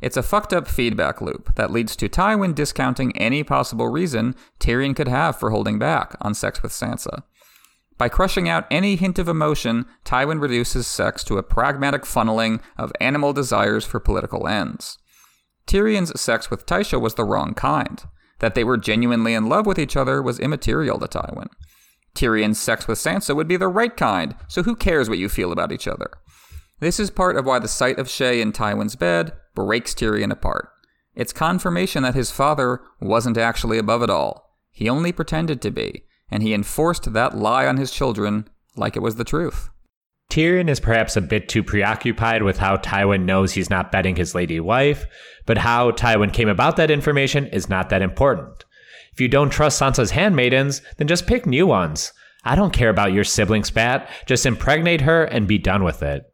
[0.00, 4.96] It's a fucked up feedback loop that leads to Tywin discounting any possible reason Tyrion
[4.96, 7.24] could have for holding back on sex with Sansa.
[7.98, 12.92] By crushing out any hint of emotion, Tywin reduces sex to a pragmatic funneling of
[13.02, 14.96] animal desires for political ends.
[15.66, 18.02] Tyrion's sex with Tysha was the wrong kind.
[18.40, 21.48] That they were genuinely in love with each other was immaterial to Tywin.
[22.14, 25.52] Tyrion's sex with Sansa would be the right kind, so who cares what you feel
[25.52, 26.10] about each other?
[26.80, 30.68] This is part of why the sight of Shae in Tywin's bed breaks Tyrion apart.
[31.14, 34.58] It's confirmation that his father wasn't actually above it all.
[34.70, 39.02] He only pretended to be, and he enforced that lie on his children like it
[39.02, 39.70] was the truth.
[40.34, 44.34] Tyrion is perhaps a bit too preoccupied with how Tywin knows he's not betting his
[44.34, 45.06] lady wife,
[45.46, 48.64] but how Tywin came about that information is not that important.
[49.12, 52.12] If you don't trust Sansa's handmaidens, then just pick new ones.
[52.42, 56.24] I don't care about your sibling spat, just impregnate her and be done with it.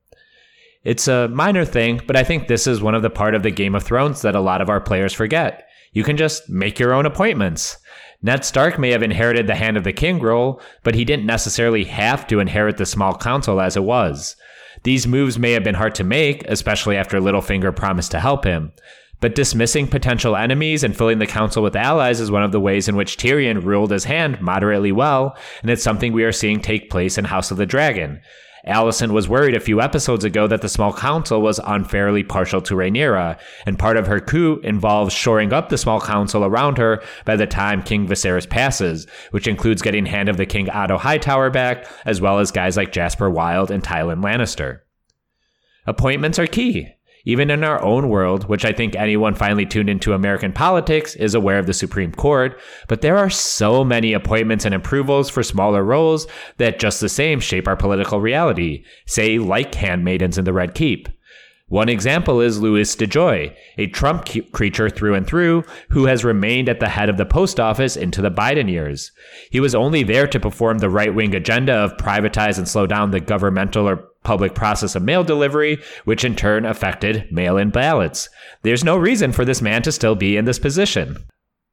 [0.82, 3.51] It's a minor thing, but I think this is one of the part of the
[3.51, 5.68] Game of Thrones that a lot of our players forget.
[5.92, 7.76] You can just make your own appointments.
[8.22, 11.84] Ned Stark may have inherited the Hand of the King role, but he didn't necessarily
[11.84, 14.36] have to inherit the small council as it was.
[14.82, 18.72] These moves may have been hard to make, especially after Littlefinger promised to help him.
[19.20, 22.88] But dismissing potential enemies and filling the council with allies is one of the ways
[22.88, 26.90] in which Tyrion ruled his hand moderately well, and it's something we are seeing take
[26.90, 28.20] place in House of the Dragon.
[28.66, 32.74] Alicent was worried a few episodes ago that the small council was unfairly partial to
[32.74, 37.36] Rhaenyra, and part of her coup involves shoring up the small council around her by
[37.36, 41.86] the time King Viserys passes, which includes getting Hand of the King Otto Hightower back,
[42.04, 44.80] as well as guys like Jasper Wylde and Tyland Lannister.
[45.86, 46.88] Appointments are key,
[47.30, 51.32] even in our own world, which I think anyone finally tuned into American politics is
[51.32, 55.84] aware of the Supreme Court, but there are so many appointments and approvals for smaller
[55.84, 56.26] roles
[56.56, 61.08] that just the same shape our political reality, say, like handmaidens in the Red Keep.
[61.68, 66.80] One example is Louis DeJoy, a Trump creature through and through, who has remained at
[66.80, 69.12] the head of the post office into the Biden years.
[69.52, 73.12] He was only there to perform the right wing agenda of privatize and slow down
[73.12, 78.28] the governmental or public process of mail delivery, which in turn affected mail in ballots.
[78.62, 81.16] There's no reason for this man to still be in this position.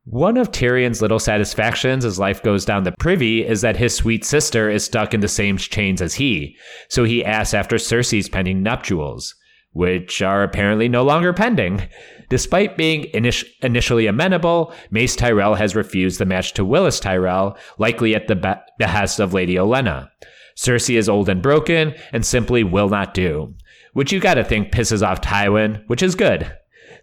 [0.10, 4.24] One of Tyrion's little satisfactions as life goes down the privy is that his sweet
[4.24, 6.56] sister is stuck in the same chains as he,
[6.88, 9.36] so he asks after Cersei's pending nuptials,
[9.72, 11.90] which are apparently no longer pending.
[12.30, 18.16] Despite being init- initially amenable, Mace Tyrell has refused the match to Willas Tyrell, likely
[18.16, 20.10] at the be- behest of Lady Olenna.
[20.58, 23.56] Cersei is old and broken and simply will not do,
[23.94, 26.52] which you gotta think pisses off Tywin, which is good.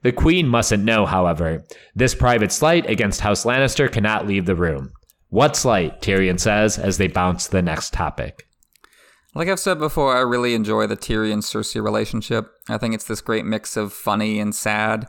[0.03, 1.65] The Queen mustn't know, however.
[1.95, 4.93] This private slight against House Lannister cannot leave the room.
[5.31, 6.03] What slight?
[6.03, 8.47] Tyrion says as they bounce to the next topic.
[9.35, 12.53] Like I've said before, I really enjoy the Tyrion Cersei relationship.
[12.69, 15.09] I think it's this great mix of funny and sad.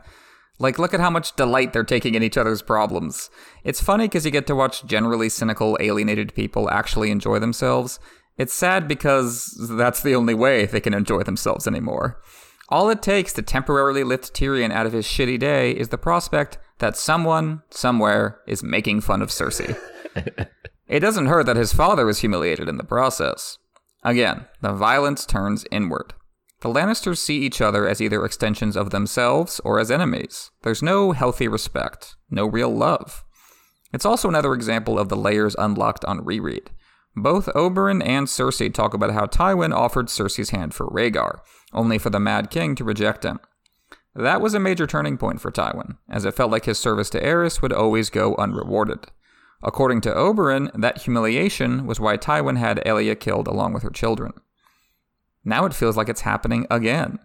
[0.58, 3.28] Like, look at how much delight they're taking in each other's problems.
[3.62, 8.00] It's funny because you get to watch generally cynical, alienated people actually enjoy themselves,
[8.38, 12.20] it's sad because that's the only way they can enjoy themselves anymore.
[12.68, 16.58] All it takes to temporarily lift Tyrion out of his shitty day is the prospect
[16.78, 19.78] that someone, somewhere, is making fun of Cersei.
[20.88, 23.58] it doesn't hurt that his father was humiliated in the process.
[24.02, 26.12] Again, the violence turns inward.
[26.60, 30.50] The Lannisters see each other as either extensions of themselves or as enemies.
[30.62, 33.24] There's no healthy respect, no real love.
[33.92, 36.70] It's also another example of the layers unlocked on reread.
[37.16, 41.40] Both Oberyn and Cersei talk about how Tywin offered Cersei's hand for Rhaegar,
[41.72, 43.40] only for the Mad King to reject him.
[44.14, 47.20] That was a major turning point for Tywin, as it felt like his service to
[47.20, 49.06] Aerys would always go unrewarded.
[49.62, 54.32] According to Oberyn, that humiliation was why Tywin had Elia killed along with her children.
[55.42, 57.18] Now it feels like it's happening again.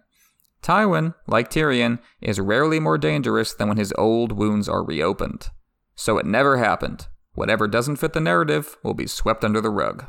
[0.62, 5.50] Tywin, like Tyrion, is rarely more dangerous than when his old wounds are reopened.
[5.94, 10.04] So it never happened, Whatever doesn't fit the narrative will be swept under the rug.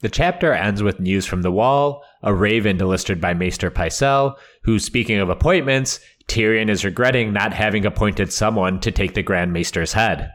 [0.00, 4.78] The chapter ends with news from the wall, a raven delivered by Maester Pycelle, who,
[4.78, 9.94] speaking of appointments, Tyrion is regretting not having appointed someone to take the Grand Maester's
[9.94, 10.32] head.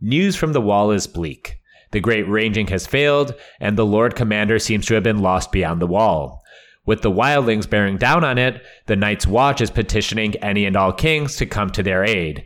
[0.00, 1.58] News from the wall is bleak.
[1.92, 5.80] The great ranging has failed, and the Lord Commander seems to have been lost beyond
[5.80, 6.42] the wall.
[6.86, 10.92] With the wildlings bearing down on it, the Night's Watch is petitioning any and all
[10.92, 12.44] kings to come to their aid.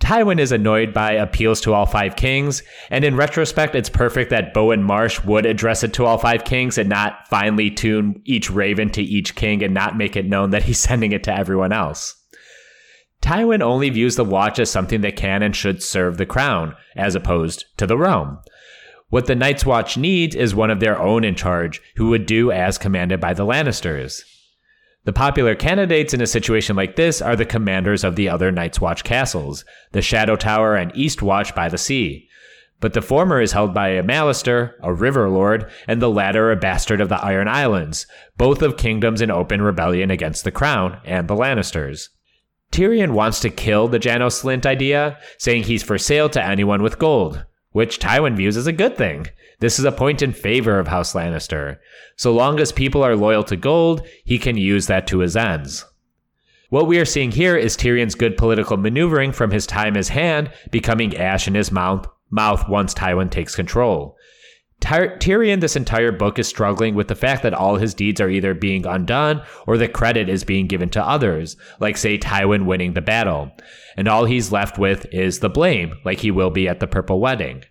[0.00, 4.54] Tywin is annoyed by appeals to all five kings, and in retrospect, it's perfect that
[4.54, 8.90] Bowen Marsh would address it to all five kings and not finely tune each raven
[8.90, 12.16] to each king and not make it known that he's sending it to everyone else.
[13.22, 17.14] Tywin only views the watch as something that can and should serve the crown, as
[17.14, 18.38] opposed to the realm.
[19.10, 22.50] What the Night's Watch needs is one of their own in charge who would do
[22.50, 24.22] as commanded by the Lannisters.
[25.04, 28.82] The popular candidates in a situation like this are the commanders of the other Night's
[28.82, 32.28] Watch castles, the Shadow Tower and East Watch by the Sea.
[32.80, 36.56] But the former is held by a Mallister, a river lord, and the latter a
[36.56, 41.28] bastard of the Iron Islands, both of kingdoms in open rebellion against the crown and
[41.28, 42.08] the Lannisters.
[42.70, 46.98] Tyrion wants to kill the Janos Slynt idea, saying he's for sale to anyone with
[46.98, 49.26] gold, which Tywin views as a good thing.
[49.60, 51.78] This is a point in favor of House Lannister.
[52.16, 55.84] So long as people are loyal to gold, he can use that to his ends.
[56.70, 60.50] What we are seeing here is Tyrion's good political maneuvering from his time as Hand
[60.70, 64.16] becoming ash in his mouth, mouth once Tywin takes control.
[64.80, 68.30] Ty- Tyrion, this entire book, is struggling with the fact that all his deeds are
[68.30, 72.94] either being undone or the credit is being given to others, like, say, Tywin winning
[72.94, 73.50] the battle.
[73.96, 77.20] And all he's left with is the blame, like he will be at the Purple
[77.20, 77.64] Wedding.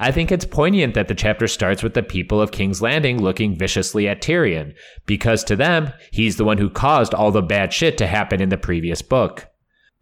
[0.00, 3.58] I think it's poignant that the chapter starts with the people of King's Landing looking
[3.58, 4.74] viciously at Tyrion,
[5.06, 8.48] because to them, he's the one who caused all the bad shit to happen in
[8.48, 9.48] the previous book.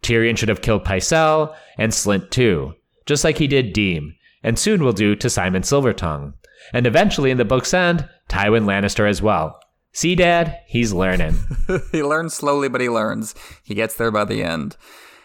[0.03, 2.73] Tyrion should have killed Pycelle and Slynt too,
[3.07, 6.33] just like he did Deem, and soon will do to Symon Silvertongue.
[6.73, 9.59] And eventually in the book's end, Tywin Lannister as well.
[9.93, 10.59] See, Dad?
[10.67, 11.37] He's learning.
[11.91, 13.33] he learns slowly, but he learns.
[13.63, 14.77] He gets there by the end.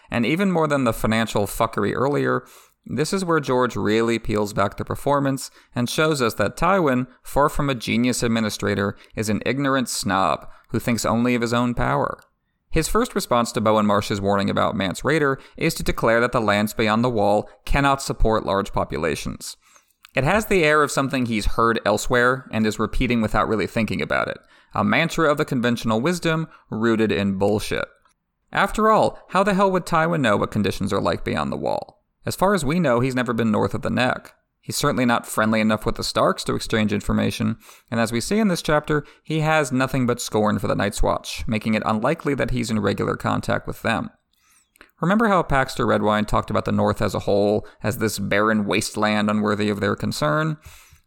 [0.09, 2.43] And even more than the financial fuckery earlier,
[2.85, 7.47] this is where George really peels back the performance and shows us that Tywin, far
[7.47, 12.19] from a genius administrator, is an ignorant snob who thinks only of his own power.
[12.69, 16.41] His first response to Bowen Marsh's warning about Mance Rayder is to declare that the
[16.41, 19.55] lands beyond the wall cannot support large populations.
[20.15, 24.01] It has the air of something he's heard elsewhere and is repeating without really thinking
[24.01, 24.39] about it,
[24.73, 27.85] a mantra of the conventional wisdom rooted in bullshit.
[28.51, 32.02] After all, how the hell would Tywin know what conditions are like beyond the wall?
[32.25, 34.33] As far as we know, he's never been north of the neck.
[34.61, 37.57] He's certainly not friendly enough with the Starks to exchange information,
[37.91, 41.03] and as we see in this chapter, he has nothing but scorn for the Night's
[41.03, 44.09] Watch, making it unlikely that he's in regular contact with them.
[45.01, 49.29] Remember how Paxter Redwine talked about the North as a whole as this barren wasteland
[49.29, 50.55] unworthy of their concern?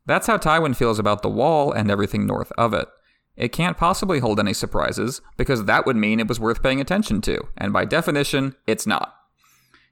[0.05, 2.89] That's how Tywin feels about the Wall and everything north of it.
[3.37, 7.23] It can't possibly hold any surprises, because that would mean it was worth paying attention
[7.23, 9.15] to, and by definition, it's not.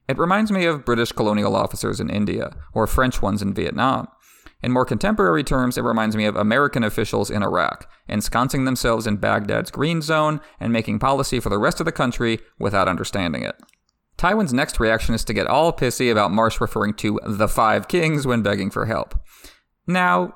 [0.09, 4.09] It reminds me of British colonial officers in India, or French ones in Vietnam.
[4.62, 9.16] In more contemporary terms, it reminds me of American officials in Iraq, ensconcing themselves in
[9.16, 13.57] Baghdad's green zone and making policy for the rest of the country without understanding it.
[14.16, 18.26] Tywin's next reaction is to get all pissy about Marsh referring to the Five Kings
[18.26, 19.20] when begging for help.
[19.86, 20.34] Now,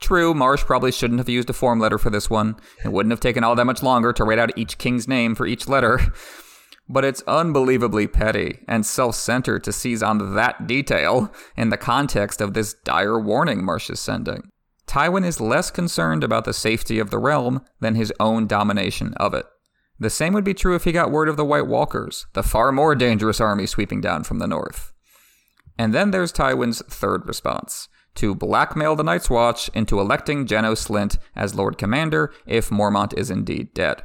[0.00, 2.56] true, Marsh probably shouldn't have used a form letter for this one.
[2.84, 5.46] It wouldn't have taken all that much longer to write out each king's name for
[5.46, 6.00] each letter.
[6.88, 12.40] but it's unbelievably petty and self centered to seize on that detail in the context
[12.40, 14.50] of this dire warning Marsh is sending.
[14.86, 19.34] Tywin is less concerned about the safety of the realm than his own domination of
[19.34, 19.46] it.
[19.98, 22.70] The same would be true if he got word of the White Walkers, the far
[22.70, 24.92] more dangerous army sweeping down from the north.
[25.78, 31.18] And then there's Tywin's third response to blackmail the Night's Watch into electing Janos Slynt
[31.34, 34.02] as Lord Commander if Mormont is indeed dead.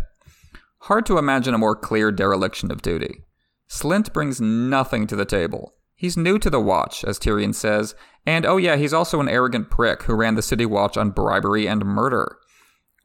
[0.85, 3.23] Hard to imagine a more clear dereliction of duty.
[3.69, 5.75] Slynt brings nothing to the table.
[5.95, 7.93] He's new to the Watch, as Tyrion says,
[8.25, 11.67] and oh yeah, he's also an arrogant prick who ran the City Watch on bribery
[11.67, 12.37] and murder.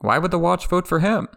[0.01, 1.29] Why would the Watch vote for him?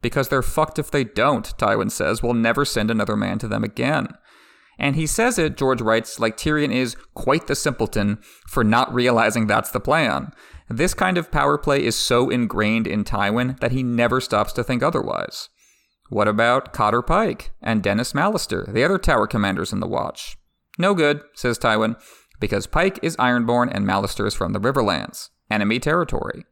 [0.00, 2.22] Because they're fucked if they don't, Tywin says.
[2.22, 4.08] We'll never send another man to them again.
[4.78, 8.18] And he says it, George writes, like Tyrion is quite the simpleton
[8.48, 10.32] for not realizing that's the plan.
[10.68, 14.64] This kind of power play is so ingrained in Tywin that he never stops to
[14.64, 15.50] think otherwise.
[16.10, 20.36] What about Cotter Pike and Denys Mallister, the other tower commanders in the Watch?
[20.78, 21.96] No good, says Tywin,
[22.40, 26.44] because Pike is Ironborn and Mallister is from the Riverlands, enemy territory.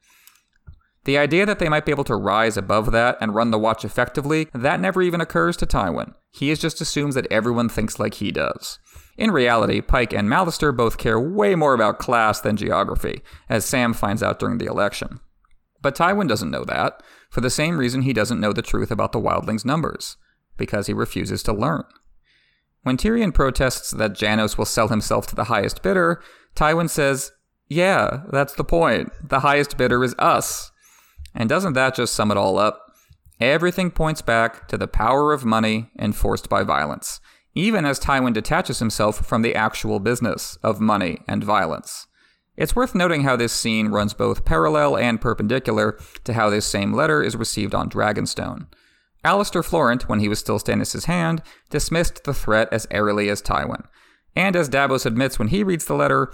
[1.05, 3.85] The idea that they might be able to rise above that and run the watch
[3.85, 6.15] effectively, that never even occurs to Tywin.
[6.31, 8.79] He just assumes that everyone thinks like he does.
[9.19, 13.93] In reality, Pike and Mallister both care way more about class than geography, as Sam
[13.93, 15.21] finds out during the election.
[15.83, 19.13] But Tywin doesn't know that, for the same reason he doesn't know the truth about
[19.13, 20.19] the wildlings' numbers,
[20.59, 21.83] because he refuses to learn.
[22.83, 26.23] When Tyrion protests that Janos will sell himself to the highest bidder,
[26.55, 27.33] Tywin says,
[27.69, 29.13] Yeah, that's the point.
[29.27, 30.73] The highest bidder is us.
[31.35, 32.93] And doesn't that just sum it all up?
[33.41, 37.19] Everything points back to the power of money enforced by violence,
[37.55, 42.09] even as Tywin detaches himself from the actual business of money and violence.
[42.57, 46.93] It's worth noting how this scene runs both parallel and perpendicular to how this same
[46.93, 48.67] letter is received on Dragonstone.
[49.25, 53.85] Alester Florent, when he was still Stannis' hand, dismissed the threat as airily as Tywin.
[54.35, 56.33] And as Davos admits when he reads the letter,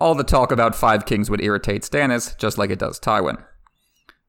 [0.00, 3.44] all the talk about Five Kings would irritate Stannis, just like it does Tywin.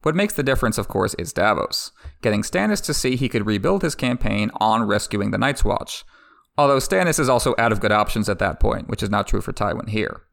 [0.03, 1.91] What makes the difference, of course, is Davos,
[2.21, 6.03] getting Stannis to see he could rebuild his campaign on rescuing the Night's Watch.
[6.57, 9.41] Although Stannis is also out of good options at that point, which is not true
[9.41, 10.23] for Tywin here.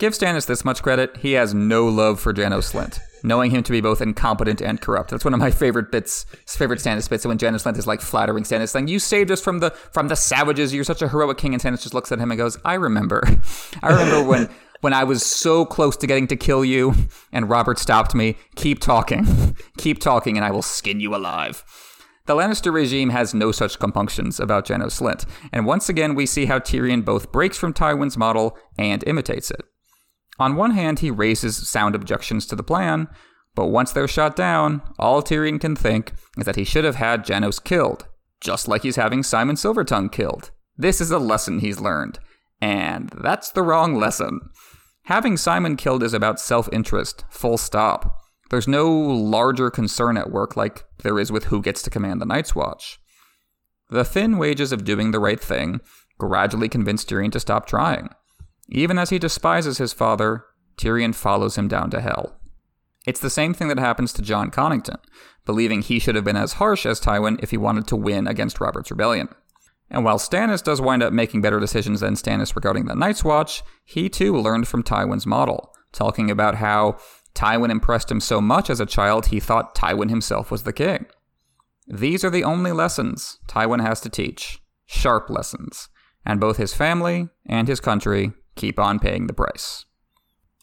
[0.00, 3.70] Give Stannis this much credit, he has no love for Janos Slynt, knowing him to
[3.70, 5.10] be both incompetent and corrupt.
[5.10, 8.44] That's one of my favorite bits, favorite Stannis bits, when Janos Slynt is like flattering
[8.44, 11.52] Stannis, saying, You saved us from the from the savages, you're such a heroic king,
[11.52, 13.22] and Stannis just looks at him and goes, I remember.
[13.82, 14.48] I remember when
[14.80, 16.94] when I was so close to getting to kill you,
[17.30, 18.38] and Robert stopped me.
[18.56, 19.54] Keep talking.
[19.76, 21.62] Keep talking, and I will skin you alive.
[22.24, 26.46] The Lannister regime has no such compunctions about Janos Slynt, and once again we see
[26.46, 29.60] how Tyrion both breaks from Tywin's model and imitates it.
[30.40, 33.08] On one hand, he raises sound objections to the plan,
[33.54, 37.26] but once they're shot down, all Tyrion can think is that he should have had
[37.26, 38.06] Janos killed,
[38.40, 40.50] just like he's having Symon Silvertongue killed.
[40.78, 42.18] This is a lesson he's learned,
[42.58, 44.40] and that's the wrong lesson.
[45.04, 48.16] Having Symon killed is about self interest, full stop.
[48.48, 52.26] There's no larger concern at work like there is with who gets to command the
[52.26, 52.98] Night's Watch.
[53.90, 55.82] The thin wages of doing the right thing
[56.18, 58.08] gradually convince Tyrion to stop trying.
[58.70, 60.44] Even as he despises his father,
[60.76, 62.36] Tyrion follows him down to hell.
[63.06, 64.98] It's the same thing that happens to Jon Connington,
[65.44, 68.60] believing he should have been as harsh as Tywin if he wanted to win against
[68.60, 69.28] Robert's rebellion.
[69.90, 73.62] And while Stannis does wind up making better decisions than Stannis regarding the Night's Watch,
[73.84, 76.98] he too learned from Tywin's model, talking about how
[77.34, 81.06] Tywin impressed him so much as a child he thought Tywin himself was the king.
[81.88, 85.88] These are the only lessons Tywin has to teach, sharp lessons,
[86.24, 89.84] and both his family and his country keep on paying the price.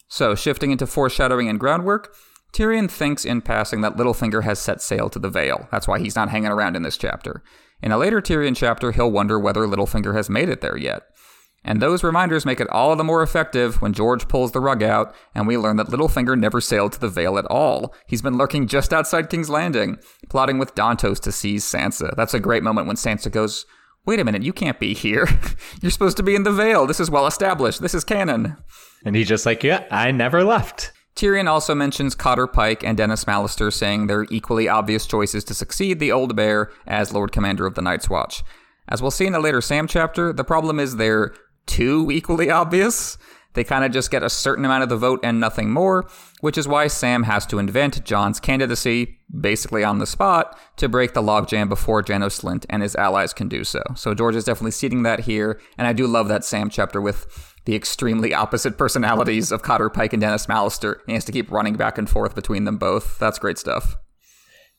[0.08, 2.14] So, shifting into foreshadowing and groundwork,
[2.52, 5.68] Tyrion thinks in passing that Littlefinger has set sail to the Vale.
[5.70, 7.42] That's why he's not hanging around in this chapter.
[7.82, 11.02] In a later Tyrion chapter, he'll wonder whether Littlefinger has made it there yet.
[11.64, 15.14] And those reminders make it all the more effective when George pulls the rug out
[15.34, 17.94] and we learn that Littlefinger never sailed to the Vale at all.
[18.06, 19.98] He's been lurking just outside King's Landing,
[20.28, 22.14] plotting with Dantos to seize Sansa.
[22.16, 23.66] That's a great moment when Sansa goes,
[24.08, 25.28] wait a minute, you can't be here.
[25.82, 26.86] You're supposed to be in the Vale.
[26.86, 27.82] This is well established.
[27.82, 28.56] This is canon.
[29.04, 30.92] And he's just like, yeah, I never left.
[31.14, 35.98] Tyrion also mentions Cotter Pike and Denys Mallister saying they're equally obvious choices to succeed
[35.98, 38.42] the Old Bear as Lord Commander of the Night's Watch.
[38.88, 41.34] As we'll see in a later Sam chapter, the problem is they're
[41.66, 43.18] too equally obvious.
[43.54, 46.08] They kind of just get a certain amount of the vote and nothing more,
[46.40, 51.14] which is why Sam has to invent Jon's candidacy, basically on the spot, to break
[51.14, 53.82] the logjam before Janos Slynt and his allies can do so.
[53.96, 57.54] So George is definitely seeding that here, and I do love that Sam chapter with
[57.64, 61.00] the extremely opposite personalities of Cotter Pike and Denys Mallister.
[61.06, 63.18] He has to keep running back and forth between them both.
[63.18, 63.96] That's great stuff.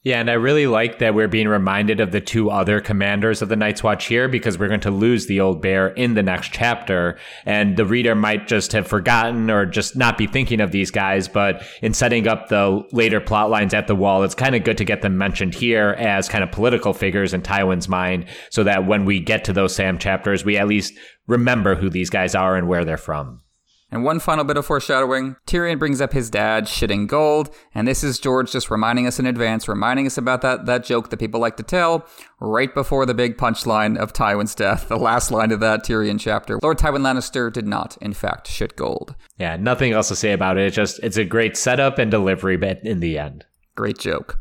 [0.02, 3.50] Yeah, and I really like that we're being reminded of the two other commanders of
[3.50, 6.54] the Night's Watch here because we're going to lose the old bear in the next
[6.54, 7.20] chapter.
[7.46, 11.28] And the reader might just have forgotten or just not be thinking of these guys.
[11.28, 14.78] But in setting up the later plot lines at the wall, it's kind of good
[14.78, 18.88] to get them mentioned here as kind of political figures in Tywin's mind so that
[18.88, 20.94] when we get to those Sam chapters, we at least
[21.28, 23.42] remember who these guys are and where they're from.
[23.92, 28.04] And one final bit of foreshadowing Tyrion brings up his dad shitting gold, and this
[28.04, 31.40] is George just reminding us in advance, reminding us about that, that joke that people
[31.40, 32.08] like to tell
[32.40, 36.60] right before the big punchline of Tywin's death, the last line of that Tyrion chapter.
[36.62, 39.16] Lord Tywin Lannister did not, in fact, shit gold.
[39.38, 40.68] Yeah, nothing else to say about it.
[40.68, 43.46] It's just, it's a great setup and delivery bit in the end.
[43.76, 44.40] Great joke.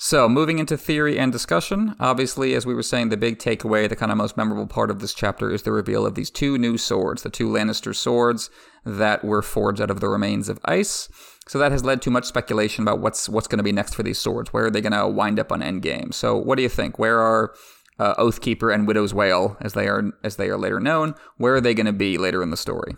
[0.00, 3.96] So, moving into theory and discussion, obviously, as we were saying, the big takeaway, the
[3.96, 6.78] kind of most memorable part of this chapter is the reveal of these two new
[6.78, 8.48] swords, the two Lannister swords
[8.84, 11.08] that were forged out of the remains of ice.
[11.48, 14.04] So that has led to much speculation about what's what's going to be next for
[14.04, 14.52] these swords.
[14.52, 16.14] Where are they going to wind up on Endgame?
[16.14, 17.00] So, what do you think?
[17.00, 17.52] Where are
[17.98, 21.60] uh, Oathkeeper and Widow's Wail, as they are as they are later known, where are
[21.60, 22.94] they going to be later in the story?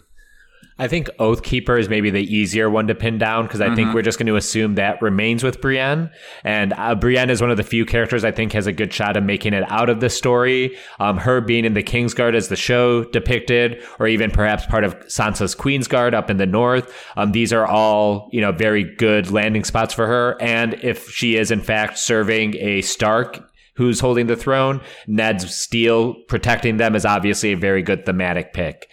[0.80, 3.76] I think Oathkeeper is maybe the easier one to pin down because I mm-hmm.
[3.76, 6.10] think we're just going to assume that remains with Brienne.
[6.42, 9.18] And uh, Brienne is one of the few characters I think has a good shot
[9.18, 10.74] of making it out of the story.
[10.98, 14.98] Um, her being in the Kingsguard as the show depicted, or even perhaps part of
[15.00, 16.90] Sansa's Queensguard up in the north.
[17.14, 20.40] Um, these are all, you know, very good landing spots for her.
[20.40, 26.14] And if she is in fact serving a Stark who's holding the throne, Ned's steel
[26.26, 28.88] protecting them is obviously a very good thematic pick.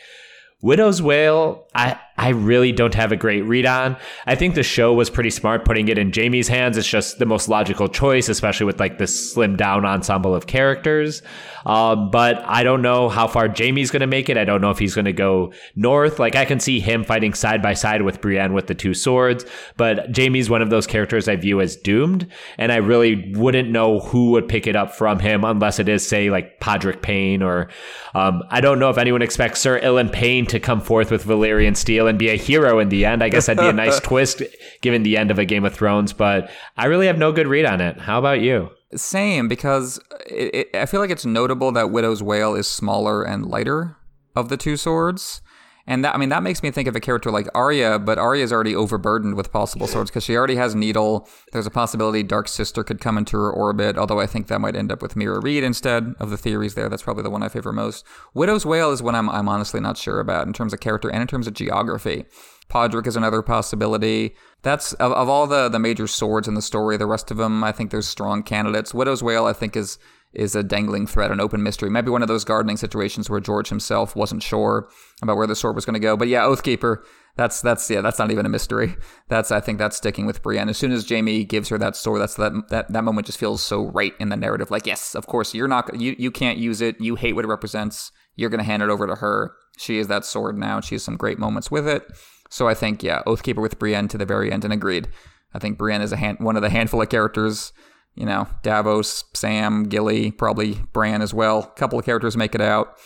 [0.61, 3.95] Widow's Wail, I, I really don't have a great read on.
[4.25, 6.75] I think the show was pretty smart putting it in Jaime's hands.
[6.75, 11.21] It's just the most logical choice, especially with like this slim down ensemble of characters.
[11.67, 14.37] Um, but I don't know how far Jaime's going to make it.
[14.37, 16.17] I don't know if he's going to go north.
[16.17, 19.45] Like I can see him fighting side by side with Brienne with the two swords,
[19.75, 22.25] but Jaime's one of those characters I view as doomed,
[22.57, 26.07] and I really wouldn't know who would pick it up from him unless it is
[26.07, 27.69] say like Podrick Payne or
[28.15, 31.25] um, I don't know if anyone expects Sir Ilyn Payne to come forth with
[31.67, 33.23] Valyrian steel steal and be a hero in the end.
[33.23, 34.41] I guess that'd be a nice twist
[34.81, 37.65] given the end of a Game of Thrones, but I really have no good read
[37.65, 37.99] on it.
[37.99, 38.69] How about you?
[38.95, 43.45] Same, because it, it, I feel like it's notable that Widow's Wail is smaller and
[43.45, 43.97] lighter
[44.35, 45.41] of the two swords.
[45.89, 48.43] And that I mean that makes me think of a character like Arya, but Arya
[48.43, 51.27] is already overburdened with possible swords because she already has Needle.
[51.53, 54.75] There's a possibility Dark Sister could come into her orbit, although I think that might
[54.75, 56.89] end up with Meera Reed instead of the theories there.
[56.89, 58.05] That's probably the one I favor most.
[58.33, 61.21] Widow's Wail is one I'm I'm honestly not sure about in terms of character and
[61.21, 62.25] in terms of geography.
[62.69, 64.35] Podrick is another possibility.
[64.61, 66.97] That's of, of all the the major swords in the story.
[66.97, 68.93] The rest of them, I think there's strong candidates.
[68.93, 69.97] Widow's Wail, I think, is
[70.37, 71.89] is a dangling thread, an open mystery.
[71.89, 74.87] Maybe one of those gardening situations where George himself wasn't sure
[75.21, 76.15] about where the sword was going to go.
[76.15, 77.03] But yeah, Oathkeeper,
[77.35, 78.95] that's that's yeah, that's not even a mystery.
[79.29, 80.69] That's I think that's sticking with Brienne.
[80.69, 83.63] As soon as Jaime gives her that sword, that's that that that moment just feels
[83.63, 84.69] so right in the narrative.
[84.69, 87.01] Like yes, of course you're not you you can't use it.
[87.01, 88.11] You hate what it represents.
[88.35, 89.53] You're going to hand it over to her.
[89.79, 90.79] She is that sword now.
[90.81, 92.05] She has some great moments with it.
[92.51, 95.07] So I think yeah, Oathkeeper with Brienne to the very end, and agreed.
[95.53, 97.73] I think Brienne is a hand, one of the handful of characters
[98.17, 101.59] you know, Davos, Sam, Gilly, probably Bran as well.
[101.59, 102.97] A couple of characters make it out.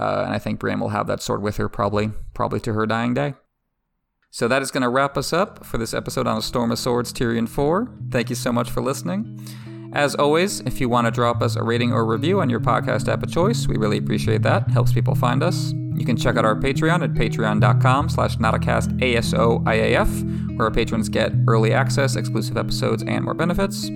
[0.00, 2.86] Uh, and I think Bran will have that sword with her probably, probably to her
[2.86, 3.34] dying day.
[4.30, 6.78] So that is going to wrap us up for this episode on A Storm of
[6.78, 7.88] Swords Tyrion 4.
[8.10, 9.40] Thank you so much for listening.
[9.92, 13.08] As always, if you want to drop us a rating or review on your podcast
[13.08, 14.68] app of choice, we really appreciate that.
[14.68, 15.72] Helps people find us.
[15.94, 21.72] You can check out our Patreon at patreon.com slash nauticastASOIAF, where our patrons get early
[21.72, 23.88] access, exclusive episodes, and more benefits.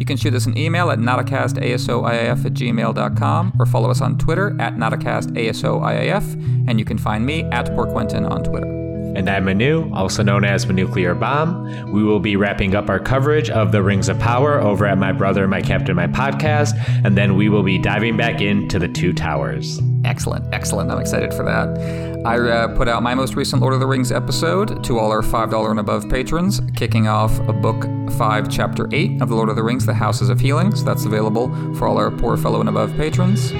[0.00, 4.56] You can shoot us an email at nauticastASOIAF at gmail.com or follow us on Twitter
[4.58, 8.66] at nauticastASOIAF, and you can find me at Porquentin on Twitter.
[9.14, 11.92] And I'm Manu, also known as Nuclear Bomb.
[11.92, 15.12] We will be wrapping up our coverage of the Rings of Power over at My
[15.12, 16.72] Brother, My Captain, My Podcast,
[17.04, 19.82] and then we will be diving back into the Two Towers.
[20.04, 20.90] Excellent, excellent.
[20.90, 22.00] I'm excited for that.
[22.26, 25.22] I uh, put out my most recent Lord of the Rings episode to all our
[25.22, 29.56] $5 and above patrons, kicking off a book 5, chapter 8 of The Lord of
[29.56, 30.74] the Rings, The Houses of Healing.
[30.74, 33.52] So that's available for all our poor fellow and above patrons.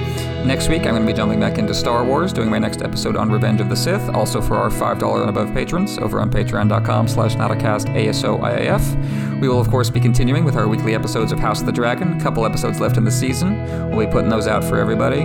[0.45, 3.15] Next week, I'm going to be jumping back into Star Wars, doing my next episode
[3.15, 7.07] on Revenge of the Sith, also for our $5 and above patrons over on patreon.com
[7.07, 9.39] slash nauticastASOIAF.
[9.39, 12.19] We will, of course, be continuing with our weekly episodes of House of the Dragon,
[12.19, 13.89] a couple episodes left in the season.
[13.89, 15.21] We'll be putting those out for everybody.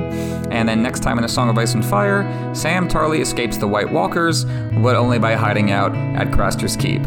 [0.50, 3.68] And then next time in A Song of Ice and Fire, Sam Tarly escapes the
[3.68, 7.02] White Walkers, but only by hiding out at Craster's Keep.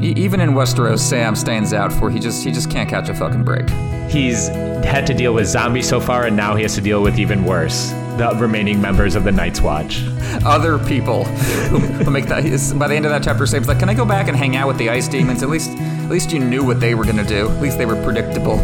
[0.00, 3.14] E- even in Westeros, Sam stands out for he just he just can't catch a
[3.14, 3.68] fucking break.
[4.10, 4.48] He's
[4.84, 7.44] had to deal with zombies so far, and now he has to deal with even
[7.44, 10.02] worse the remaining members of the Night's Watch.
[10.44, 12.42] Other people who, who make that.
[12.78, 14.68] By the end of that chapter, Sam's like, "Can I go back and hang out
[14.68, 15.42] with the ice demons?
[15.42, 17.48] At least, at least you knew what they were gonna do.
[17.48, 18.56] At least they were predictable."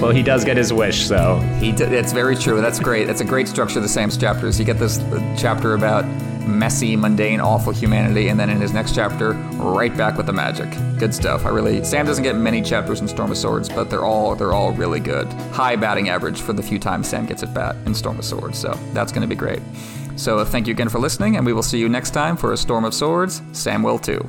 [0.00, 1.70] Well, he does get his wish, so he.
[1.72, 2.60] D- it's very true.
[2.60, 3.06] That's great.
[3.06, 4.58] That's a great structure of the Sam's chapters.
[4.58, 4.98] You get this
[5.38, 6.04] chapter about
[6.46, 10.70] messy, mundane, awful humanity, and then in his next chapter, right back with the magic.
[10.98, 11.44] Good stuff.
[11.44, 14.52] I really Sam doesn't get many chapters in Storm of Swords, but they're all they're
[14.52, 15.26] all really good.
[15.52, 18.58] High batting average for the few times Sam gets at bat in Storm of Swords,
[18.58, 19.62] so that's to be great.
[20.16, 22.56] So thank you again for listening, and we will see you next time for a
[22.56, 23.42] Storm of Swords.
[23.52, 24.28] Sam will too.